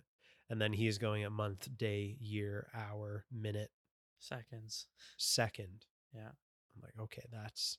and 0.50 0.60
then 0.60 0.72
he 0.72 0.86
is 0.86 0.98
going 0.98 1.22
at 1.24 1.32
month 1.32 1.68
day 1.76 2.16
year 2.20 2.68
hour 2.74 3.24
minute 3.32 3.70
Seconds. 4.18 4.86
second 5.18 5.84
Yeah. 6.14 6.28
i'm 6.76 6.82
like 6.82 6.94
okay 7.00 7.26
that's 7.32 7.78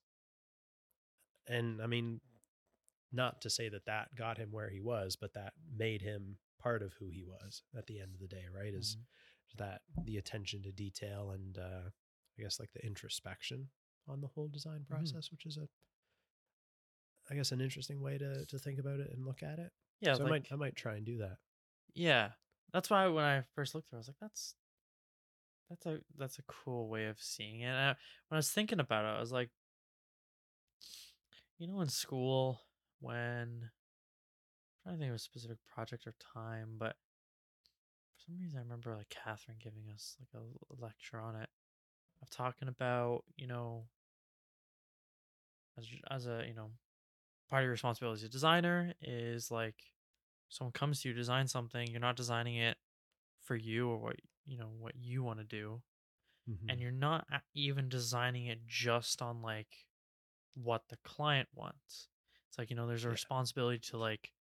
and 1.47 1.82
i 1.82 1.88
mean 1.88 2.19
not 3.12 3.41
to 3.41 3.49
say 3.49 3.69
that 3.69 3.86
that 3.86 4.13
got 4.15 4.38
him 4.38 4.49
where 4.52 4.69
he 4.69 4.82
was 4.82 5.15
but 5.15 5.34
that 5.34 5.54
made 5.78 6.02
him 6.02 6.38
part 6.60 6.82
of 6.82 6.93
who 6.93 7.10
he 7.10 7.23
was 7.23 7.62
at 7.78 7.86
the 7.88 7.99
end 7.99 8.13
of 8.13 8.19
the 8.19 8.28
day 8.28 8.45
right 8.54 8.73
is 8.73 8.97
Mhm. 8.97 9.58
that 9.58 9.82
the 10.06 10.17
attention 10.17 10.62
to 10.63 10.71
detail 10.71 11.32
and 11.32 11.58
uh 11.58 11.89
i 12.38 12.41
guess 12.41 12.60
like 12.60 12.71
the 12.73 12.86
introspection 12.86 13.69
on 14.08 14.19
the 14.21 14.28
whole 14.28 14.47
design 14.47 14.84
process 14.86 15.32
which 15.32 15.45
is 15.45 15.58
a 15.58 15.67
i 17.30 17.36
guess 17.36 17.52
an 17.52 17.62
interesting 17.62 18.02
way 18.02 18.17
to 18.17 18.45
to 18.47 18.58
think 18.60 18.80
about 18.80 18.99
it 18.99 19.12
and 19.12 19.26
look 19.26 19.43
at 19.43 19.60
it 19.60 19.71
Yeah. 20.02 20.13
so 20.15 20.23
like, 20.23 20.28
i 20.28 20.30
might 20.32 20.52
i 20.52 20.56
might 20.56 20.76
try 20.76 20.95
and 20.95 21.06
do 21.06 21.17
that 21.19 21.38
Yeah, 21.93 22.29
that's 22.71 22.89
why 22.89 23.08
when 23.08 23.23
I 23.23 23.43
first 23.56 23.75
looked 23.75 23.89
through, 23.89 23.97
I 23.97 24.01
was 24.01 24.08
like, 24.08 24.17
"That's 24.19 24.56
that's 25.69 25.86
a 25.86 25.99
that's 26.17 26.39
a 26.39 26.43
cool 26.43 26.88
way 26.88 27.06
of 27.06 27.19
seeing 27.21 27.62
it." 27.62 27.71
I, 27.71 27.88
when 27.88 27.95
I 28.34 28.36
was 28.38 28.51
thinking 28.51 28.79
about 28.79 29.06
it, 29.06 29.10
I 29.10 29.19
was 29.19 29.32
like, 29.32 29.49
you 31.58 31.67
know, 31.67 31.82
in 31.82 31.89
school 31.89 32.62
when 32.99 33.69
I'm 34.86 34.91
trying 34.91 34.95
to 34.95 34.99
think 34.99 35.10
of 35.10 35.15
a 35.15 35.19
specific 35.19 35.58
project 35.73 36.08
or 36.08 36.13
time, 36.34 36.75
but 36.77 36.95
for 38.15 38.25
some 38.25 38.39
reason 38.39 38.60
I 38.60 38.63
remember 38.63 38.95
like 38.95 39.10
Catherine 39.10 39.58
giving 39.62 39.84
us 39.93 40.17
like 40.19 40.29
a 40.41 40.82
lecture 40.82 41.19
on 41.19 41.36
it 41.36 41.49
of 42.21 42.29
talking 42.29 42.67
about 42.67 43.23
you 43.36 43.47
know 43.47 43.86
as 45.77 45.88
as 46.10 46.27
a 46.27 46.45
you 46.47 46.53
know 46.53 46.69
part 47.49 47.62
of 47.62 47.65
your 47.65 47.71
responsibility 47.71 48.21
as 48.21 48.23
a 48.23 48.29
designer 48.29 48.93
is 49.01 49.51
like 49.51 49.75
someone 50.53 50.71
comes 50.73 51.01
to 51.01 51.09
you 51.09 51.13
design 51.15 51.47
something 51.47 51.87
you're 51.89 51.99
not 51.99 52.15
designing 52.15 52.55
it 52.57 52.77
for 53.41 53.55
you 53.55 53.89
or 53.89 53.97
what 53.99 54.15
you 54.45 54.57
know 54.57 54.69
what 54.79 54.95
you 54.95 55.23
want 55.23 55.39
to 55.39 55.45
do 55.45 55.81
Mhm. 56.47 56.69
and 56.69 56.81
you're 56.81 56.91
not 56.91 57.27
even 57.55 57.89
designing 57.89 58.47
it 58.47 58.65
just 58.67 59.21
on 59.21 59.41
like 59.41 59.87
what 60.55 60.83
the 60.89 60.97
client 61.03 61.49
wants 61.53 62.09
it's 62.49 62.57
like 62.57 62.69
you 62.69 62.75
know 62.75 62.87
there's 62.87 63.05
a 63.05 63.09
Yeah. 63.09 63.17
responsibility 63.17 63.79
to 63.79 63.97
like 63.97 64.33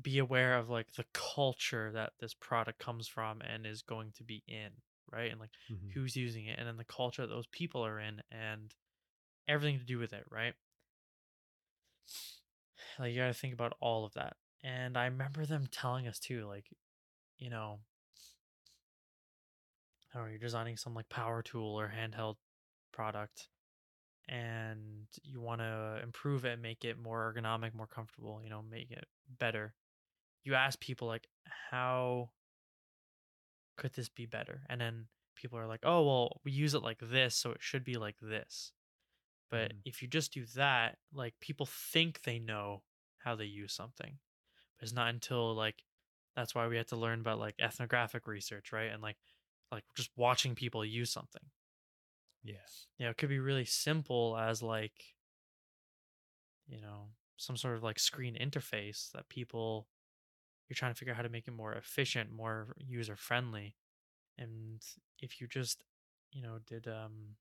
be 0.00 0.18
aware 0.18 0.56
of 0.56 0.68
like 0.70 0.92
the 0.92 1.04
culture 1.12 1.90
that 1.92 2.12
this 2.20 2.34
product 2.34 2.78
comes 2.78 3.08
from 3.08 3.40
and 3.40 3.66
is 3.66 3.82
going 3.82 4.12
to 4.12 4.22
be 4.24 4.42
in 4.46 4.70
right 5.10 5.30
and 5.30 5.40
like 5.40 5.50
Mhm. 5.68 5.94
who's 5.94 6.14
using 6.16 6.46
it 6.46 6.58
and 6.58 6.68
then 6.68 6.76
the 6.76 6.84
culture 6.84 7.22
that 7.22 7.32
those 7.34 7.46
people 7.48 7.84
are 7.84 7.98
in 7.98 8.22
and 8.30 8.74
everything 9.48 9.78
to 9.78 9.86
do 9.86 9.98
with 9.98 10.12
it 10.12 10.24
right 10.30 10.54
like 12.98 13.12
you 13.12 13.18
got 13.18 13.28
to 13.28 13.34
think 13.34 13.54
about 13.54 13.76
all 13.80 14.04
of 14.04 14.12
that 14.14 14.36
and 14.62 14.96
i 14.96 15.04
remember 15.04 15.46
them 15.46 15.66
telling 15.70 16.06
us 16.06 16.18
too 16.18 16.46
like 16.46 16.66
you 17.38 17.50
know 17.50 17.80
or 20.14 20.28
you're 20.28 20.38
designing 20.38 20.76
some 20.76 20.94
like 20.94 21.08
power 21.08 21.42
tool 21.42 21.78
or 21.78 21.92
handheld 21.94 22.36
product 22.92 23.48
and 24.28 25.06
you 25.22 25.40
want 25.40 25.60
to 25.60 26.00
improve 26.02 26.44
it 26.44 26.60
make 26.60 26.84
it 26.84 26.98
more 26.98 27.32
ergonomic 27.34 27.74
more 27.74 27.86
comfortable 27.86 28.40
you 28.42 28.50
know 28.50 28.62
make 28.62 28.90
it 28.90 29.06
better. 29.38 29.74
You 30.44 30.54
ask 30.54 30.80
people 30.80 31.08
like 31.08 31.28
how 31.70 32.30
could 33.76 33.92
this 33.94 34.08
be 34.08 34.26
better? 34.26 34.62
And 34.68 34.80
then 34.80 35.06
people 35.36 35.58
are 35.58 35.66
like 35.66 35.80
oh 35.84 36.02
well 36.04 36.40
we 36.44 36.52
use 36.52 36.74
it 36.74 36.82
like 36.82 36.98
this 37.00 37.34
so 37.36 37.52
it 37.52 37.62
should 37.62 37.84
be 37.84 37.96
like 37.96 38.16
this. 38.20 38.72
But 39.50 39.72
Mhm. 39.72 39.82
if 39.84 40.02
you 40.02 40.08
just 40.08 40.32
do 40.32 40.46
that 40.56 40.98
like 41.12 41.38
people 41.40 41.66
think 41.66 42.22
they 42.22 42.38
know 42.38 42.84
how 43.18 43.36
they 43.36 43.46
use 43.46 43.72
something 43.74 44.18
it's 44.80 44.92
not 44.92 45.08
until 45.10 45.54
like 45.54 45.84
that's 46.36 46.54
why 46.54 46.66
we 46.68 46.76
had 46.76 46.88
to 46.88 46.96
learn 46.96 47.20
about 47.20 47.38
like 47.38 47.56
ethnographic 47.60 48.26
research 48.26 48.72
right 48.72 48.90
and 48.92 49.02
like 49.02 49.18
like 49.72 49.84
just 49.96 50.10
watching 50.16 50.54
people 50.54 50.84
use 50.84 51.12
something 51.12 51.50
Yeah. 52.42 52.66
you 52.98 53.04
know, 53.04 53.10
it 53.10 53.16
could 53.18 53.28
be 53.28 53.38
really 53.38 53.64
simple 53.64 54.36
as 54.36 54.62
like, 54.62 55.14
you 56.66 56.80
know, 56.80 57.10
some 57.36 57.56
sort 57.56 57.76
of 57.76 57.82
like 57.82 57.98
screen 57.98 58.36
interface 58.36 59.10
that 59.12 59.28
people 59.28 59.88
you're 60.68 60.76
trying 60.76 60.92
to 60.94 60.98
figure 60.98 61.12
out 61.12 61.16
how 61.18 61.22
to 61.22 61.28
make 61.30 61.48
it 61.48 61.52
more 61.52 61.74
efficient, 61.74 62.30
more 62.32 62.74
user 62.78 63.16
friendly. 63.16 63.76
And 64.38 64.82
if 65.20 65.40
you 65.40 65.48
just, 65.48 65.84
you 66.32 66.42
know, 66.42 66.60
did 66.60 66.88
um 66.88 67.36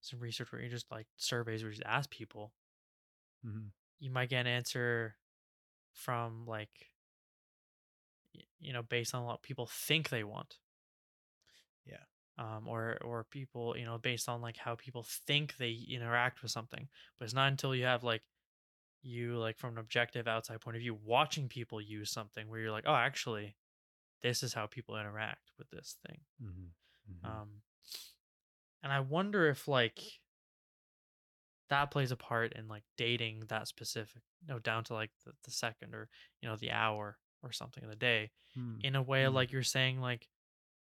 some 0.00 0.20
research 0.20 0.50
where 0.52 0.62
you 0.62 0.68
just 0.70 0.90
like 0.90 1.06
surveys 1.16 1.62
where 1.62 1.70
you 1.70 1.76
just 1.76 1.86
ask 1.86 2.08
people, 2.10 2.54
Mhm. 3.42 3.72
you 3.98 4.10
might 4.10 4.28
get 4.28 4.40
an 4.40 4.46
answer 4.46 5.16
from 5.96 6.46
like 6.46 6.92
you 8.58 8.72
know, 8.72 8.82
based 8.82 9.14
on 9.14 9.24
what 9.24 9.42
people 9.42 9.66
think 9.66 10.08
they 10.08 10.24
want. 10.24 10.58
Yeah. 11.84 11.96
um, 12.38 12.66
or 12.68 12.98
or 13.02 13.24
people 13.24 13.76
you 13.76 13.84
know 13.84 13.98
based 13.98 14.28
on 14.28 14.40
like 14.42 14.56
how 14.56 14.74
people 14.74 15.04
think 15.04 15.56
they 15.56 15.70
interact 15.88 16.42
with 16.42 16.50
something 16.50 16.88
but 17.18 17.24
it's 17.24 17.34
not 17.34 17.48
until 17.50 17.74
you 17.74 17.84
have 17.84 18.02
like 18.02 18.22
you 19.02 19.36
like 19.38 19.58
from 19.58 19.74
an 19.74 19.78
objective 19.78 20.28
outside 20.28 20.60
point 20.60 20.76
of 20.76 20.82
view 20.82 20.94
watching 21.04 21.48
people 21.48 21.80
use 21.80 22.10
something 22.10 22.48
where 22.48 22.60
you're 22.60 22.72
like 22.72 22.84
oh 22.86 22.94
actually 22.94 23.56
this 24.22 24.42
is 24.42 24.54
how 24.54 24.66
people 24.66 24.96
interact 24.98 25.52
with 25.58 25.70
this 25.70 25.96
thing 26.06 26.20
Mhm. 26.42 26.70
Mhm. 27.10 27.26
um 27.26 27.48
and 28.82 28.92
i 28.92 29.00
wonder 29.00 29.48
if 29.48 29.68
like 29.68 30.00
that 31.70 31.90
plays 31.90 32.12
a 32.12 32.16
part 32.16 32.52
in 32.54 32.68
like 32.68 32.84
dating 32.96 33.44
that 33.48 33.68
specific 33.68 34.22
you 34.42 34.48
know 34.48 34.58
down 34.58 34.84
to 34.84 34.94
like 34.94 35.10
the, 35.24 35.32
the 35.44 35.50
second 35.50 35.94
or 35.94 36.08
you 36.40 36.48
know 36.48 36.56
the 36.56 36.70
hour 36.70 37.18
or 37.42 37.52
something 37.52 37.84
of 37.84 37.90
the 37.90 37.96
day 37.96 38.30
Hmm. 38.54 38.82
in 38.82 38.94
a 38.96 39.02
way 39.02 39.24
Mm. 39.24 39.34
like 39.34 39.52
you're 39.52 39.62
saying 39.62 40.00
like 40.00 40.28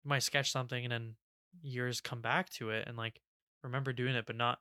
you 0.04 0.08
might 0.08 0.22
sketch 0.22 0.50
something 0.52 0.84
and 0.84 0.92
then 0.92 1.16
years 1.62 2.00
come 2.00 2.20
back 2.20 2.50
to 2.50 2.70
it 2.70 2.86
and 2.88 2.96
like 2.96 3.20
remember 3.62 3.92
doing 3.92 4.14
it 4.14 4.26
but 4.26 4.36
not 4.36 4.60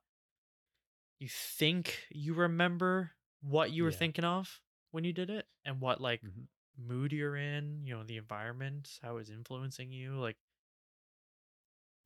you 1.19 1.27
think 1.29 2.05
you 2.09 2.33
remember 2.33 3.11
what 3.41 3.71
you 3.71 3.83
were 3.83 3.91
Yeah. 3.91 3.97
thinking 3.97 4.25
of 4.25 4.61
when 4.91 5.03
you 5.03 5.13
did 5.13 5.29
it 5.29 5.47
and 5.65 5.81
what 5.81 6.01
like 6.01 6.21
Mhm. 6.23 6.47
mood 6.77 7.11
you're 7.11 7.35
in 7.35 7.83
you 7.85 7.93
know 7.95 8.03
the 8.03 8.17
environment 8.17 8.99
how 9.01 9.17
it's 9.17 9.29
influencing 9.29 9.91
you 9.91 10.15
like 10.19 10.37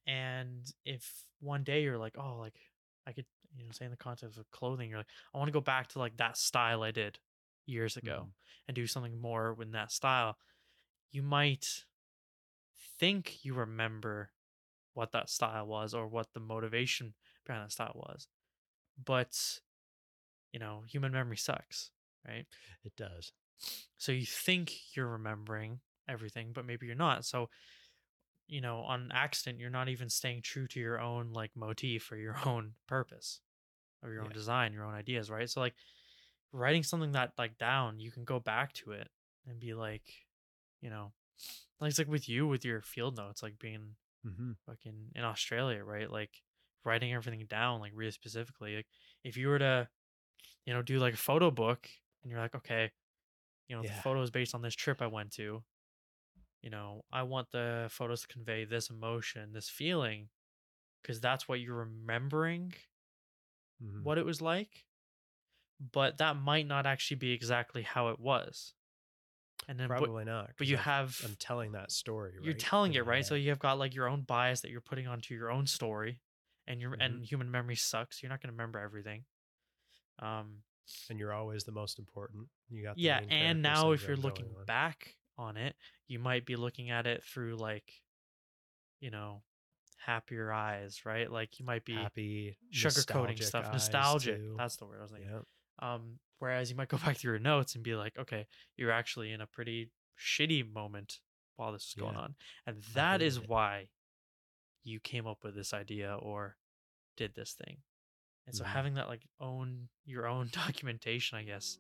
and 0.08 0.72
if 0.86 1.24
one 1.40 1.64
day 1.64 1.84
you're 1.84 1.98
like 1.98 2.18
oh 2.18 2.38
like 2.38 2.60
i 3.08 3.12
could 3.12 3.26
you 3.56 3.64
know 3.66 3.72
say 3.72 3.86
in 3.86 3.92
the 3.92 3.98
context 3.98 4.38
of 4.38 4.50
clothing 4.52 4.90
you're 4.90 5.00
like 5.00 5.10
i 5.34 5.38
want 5.38 5.48
to 5.48 5.54
go 5.54 5.62
back 5.62 5.88
to 5.88 6.00
like 6.00 6.18
that 6.18 6.38
style 6.38 6.84
i 6.84 6.92
did 6.92 7.20
years 7.66 7.98
ago 7.98 8.28
Mhm. 8.28 8.34
and 8.68 8.76
do 8.76 8.88
something 8.88 9.20
more 9.20 9.54
with 9.54 9.72
that 9.72 9.92
style 9.92 10.38
you 11.12 11.24
might 11.24 11.86
think 13.00 13.44
you 13.44 13.54
remember 13.54 14.32
what 14.94 15.12
that 15.12 15.30
style 15.30 15.68
was 15.68 15.94
or 15.94 16.08
what 16.08 16.34
the 16.34 16.40
motivation 16.40 17.14
behind 17.46 17.66
that 17.66 17.72
style 17.72 17.94
was 17.96 18.28
but 19.04 19.60
you 20.52 20.60
know 20.60 20.84
human 20.88 21.12
memory 21.12 21.38
sucks 21.38 21.92
right 22.28 22.46
It 22.84 22.96
does. 22.96 23.34
so 23.98 24.12
you 24.12 24.26
think 24.26 24.96
you're 24.96 25.08
remembering 25.08 25.82
everything 26.08 26.54
but 26.54 26.66
maybe 26.66 26.86
you're 26.86 26.96
not 26.96 27.26
so 27.26 27.50
you 28.48 28.62
know 28.62 28.80
on 28.80 29.12
accident 29.14 29.60
you're 29.60 29.70
not 29.70 29.90
even 29.90 30.10
staying 30.10 30.42
true 30.42 30.68
to 30.68 30.80
your 30.80 31.00
own 31.00 31.32
like 31.34 31.52
motif 31.56 32.12
or 32.12 32.18
your 32.18 32.38
own 32.48 32.74
purpose 32.88 33.42
or 34.04 34.12
your 34.12 34.24
own 34.24 34.32
design 34.32 34.74
your 34.74 34.86
own 34.86 34.94
ideas 34.96 35.30
right 35.32 35.50
so 35.50 35.62
like 35.62 35.76
writing 36.52 36.84
something 36.84 37.14
that 37.14 37.34
like 37.38 37.58
down 37.58 38.00
you 38.00 38.12
can 38.12 38.24
go 38.26 38.40
back 38.40 38.74
to 38.74 38.92
it 38.92 39.10
and 39.48 39.60
be 39.60 39.74
like 39.74 40.04
you 40.82 40.90
know 40.90 41.14
like 41.82 41.90
it's 41.90 42.00
like 42.00 42.08
with 42.08 42.30
you 42.30 42.48
with 42.48 42.66
your 42.66 42.82
field 42.82 43.18
notes 43.18 43.44
like 43.44 43.60
being 43.60 43.96
Mm-hmm. 44.26 44.52
fucking 44.66 45.12
in 45.16 45.24
Australia, 45.24 45.84
right? 45.84 46.10
Like 46.10 46.42
writing 46.86 47.14
everything 47.14 47.46
down, 47.48 47.80
like 47.80 47.92
really 47.96 48.12
specifically. 48.12 48.78
Like 48.78 48.88
if 49.24 49.38
you 49.38 49.48
were 49.48 49.60
to, 49.60 49.90
you 50.66 50.74
know, 50.74 50.82
do 50.82 51.00
like 51.00 51.16
a 51.16 51.18
photo 51.18 51.52
book 51.52 51.90
and 52.24 52.32
you're 52.32 52.42
like, 52.42 52.56
okay, 52.56 52.92
you 53.68 53.76
know, 53.76 53.84
Yeah. 53.84 53.92
the 53.92 53.94
photos 53.94 54.32
based 54.32 54.56
on 54.56 54.62
this 54.62 54.76
trip 54.76 55.02
I 55.02 55.08
went 55.08 55.34
to, 55.34 55.64
you 56.64 56.70
know, 56.72 57.04
I 57.12 57.22
want 57.24 57.52
the 57.52 57.88
photos 57.92 58.22
to 58.22 58.28
convey 58.28 58.66
this 58.66 58.90
emotion, 58.90 59.52
this 59.54 59.70
feeling, 59.70 60.30
because 61.02 61.20
that's 61.22 61.48
what 61.48 61.60
you're 61.60 61.76
remembering 61.76 62.74
Mhm. 63.82 64.02
what 64.04 64.18
it 64.18 64.26
was 64.26 64.42
like. 64.42 64.86
But 65.80 66.18
that 66.20 66.38
might 66.38 66.66
not 66.66 66.86
actually 66.86 67.18
be 67.18 67.32
exactly 67.32 67.82
how 67.84 68.08
it 68.10 68.20
was. 68.20 68.74
And 69.68 69.80
then, 69.80 69.88
but, 69.90 69.98
Probably 70.00 70.26
not. 70.26 70.52
But 70.58 70.68
you 70.68 70.76
I've- 70.78 70.84
have 70.84 71.22
I'm 71.26 71.36
telling 71.36 71.72
that 71.74 71.92
story. 71.92 72.34
you're 72.42 72.54
telling 72.54 72.94
it 72.96 73.06
right 73.06 73.26
so 73.26 73.36
you've 73.36 73.60
got 73.60 73.78
like 73.78 73.94
your 73.94 74.08
own 74.08 74.24
bias 74.24 74.62
that 74.62 74.72
you're 74.72 74.82
putting 74.82 75.08
onto 75.08 75.34
your 75.36 75.52
own 75.52 75.68
story 75.68 76.20
and 76.68 76.82
your 76.82 76.92
Mhm. 76.92 77.02
and 77.06 77.26
human 77.26 77.50
memory 77.52 77.76
sucks 77.76 78.22
you're 78.22 78.30
not 78.30 78.42
going 78.42 78.48
to 78.50 78.54
remember 78.54 78.80
everything 78.80 79.26
um 80.20 80.64
and 81.10 81.18
you're 81.18 81.32
always 81.34 81.64
the 81.64 81.72
most 81.72 81.98
important. 81.98 82.50
You 82.70 82.84
got 82.84 82.96
the 82.96 83.02
yeah 83.04 83.20
and 83.30 83.62
now 83.62 83.92
if 83.92 84.06
you're 84.06 84.18
looking 84.18 84.54
on. 84.56 84.66
back 84.66 85.16
on 85.38 85.58
it 85.58 85.76
you 86.08 86.20
might 86.20 86.46
be 86.46 86.56
looking 86.56 86.90
at 86.90 87.06
it 87.08 87.24
through 87.24 87.56
like 87.56 87.92
you 89.00 89.10
know 89.12 89.42
happier 90.06 90.52
eyes 90.52 91.02
right 91.06 91.32
like 91.32 91.60
you 91.60 91.66
might 91.66 91.86
be 91.86 91.96
happy, 91.96 92.58
sugarcoating 92.74 93.42
stuff 93.42 93.72
nostalgic 93.72 94.38
too. 94.38 94.56
that's 94.58 94.76
the 94.76 94.86
word 94.86 95.00
i 95.00 95.02
was 95.04 95.12
thinking 95.12 95.30
yeah. 95.32 95.94
um 95.94 96.20
whereas 96.40 96.70
you 96.70 96.76
might 96.76 96.90
go 96.90 96.98
back 97.06 97.18
through 97.18 97.32
your 97.32 97.40
notes 97.40 97.76
and 97.76 97.84
be 97.84 97.96
like 97.96 98.14
okay 98.20 98.46
you're 98.76 98.92
actually 98.92 99.32
in 99.32 99.42
a 99.42 99.48
pretty 99.48 99.90
shitty 100.20 100.70
moment 100.74 101.20
while 101.56 101.72
this 101.72 101.84
is 101.84 101.94
going 101.98 102.14
Yeah. 102.16 102.20
on 102.22 102.36
and 102.68 102.84
that 102.94 103.22
is 103.22 103.38
it. 103.38 103.48
why 103.48 103.88
you 104.84 105.00
came 105.00 105.26
up 105.26 105.44
with 105.44 105.56
this 105.56 105.74
idea 105.74 106.16
or 106.20 106.58
did 107.16 107.34
this 107.36 107.54
thing 107.54 107.78
and 108.46 108.54
so 108.56 108.64
Mhm. 108.66 108.68
having 108.68 108.94
that 108.96 109.08
like 109.08 109.26
own 109.40 109.88
your 110.06 110.28
own 110.28 110.50
documentation 110.52 111.38
i 111.38 111.44
guess 111.44 111.80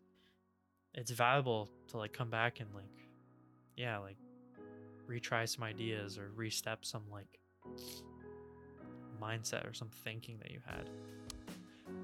it's 0.94 1.12
valuable 1.12 1.70
to 1.90 1.98
like 1.98 2.14
come 2.14 2.30
back 2.30 2.60
and 2.60 2.74
like 2.74 2.86
yeah 3.78 3.98
like 3.98 4.18
retry 5.10 5.48
some 5.48 5.64
ideas 5.64 6.18
or 6.18 6.32
restep 6.38 6.78
some 6.82 7.04
like 7.12 7.40
mindset 9.22 9.70
or 9.70 9.74
some 9.74 9.90
thinking 10.04 10.38
that 10.42 10.52
you 10.52 10.60
had 10.66 10.90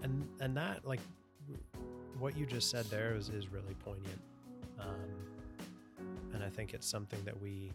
and 0.03 0.27
and 0.39 0.55
that 0.55 0.85
like 0.85 0.99
what 2.17 2.37
you 2.37 2.45
just 2.45 2.69
said 2.69 2.85
there 2.85 3.15
is, 3.15 3.29
is 3.29 3.49
really 3.49 3.73
poignant 3.83 4.21
um, 4.79 5.09
and 6.33 6.43
i 6.43 6.49
think 6.49 6.73
it's 6.73 6.87
something 6.87 7.19
that 7.25 7.39
we 7.39 7.71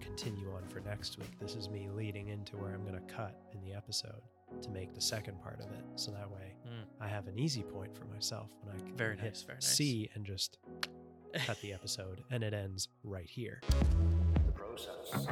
continue 0.00 0.50
on 0.54 0.62
for 0.68 0.80
next 0.80 1.18
week 1.18 1.38
this 1.40 1.54
is 1.54 1.68
me 1.68 1.88
leading 1.94 2.28
into 2.28 2.56
where 2.56 2.72
i'm 2.74 2.82
going 2.86 2.94
to 2.94 3.14
cut 3.14 3.40
in 3.52 3.60
the 3.68 3.74
episode 3.76 4.22
to 4.62 4.70
make 4.70 4.94
the 4.94 5.00
second 5.00 5.40
part 5.42 5.58
of 5.60 5.66
it 5.72 5.84
so 5.96 6.10
that 6.10 6.30
way 6.30 6.52
Mm. 6.66 6.84
i 6.98 7.06
have 7.06 7.26
an 7.28 7.38
easy 7.38 7.62
point 7.62 7.94
for 7.94 8.06
myself 8.06 8.48
when 8.62 8.74
i 8.74 8.78
can 8.78 8.96
Very 8.96 9.16
nice, 9.16 9.42
very 9.42 9.56
nice. 9.56 9.66
c 9.76 10.08
and 10.14 10.24
just 10.24 10.56
cut 11.46 11.60
the 11.60 11.72
episode 11.72 12.22
and 12.30 12.42
it 12.42 12.54
ends 12.54 12.88
right 13.02 13.28
here 13.28 13.60
The 14.46 14.52
process. 14.52 15.26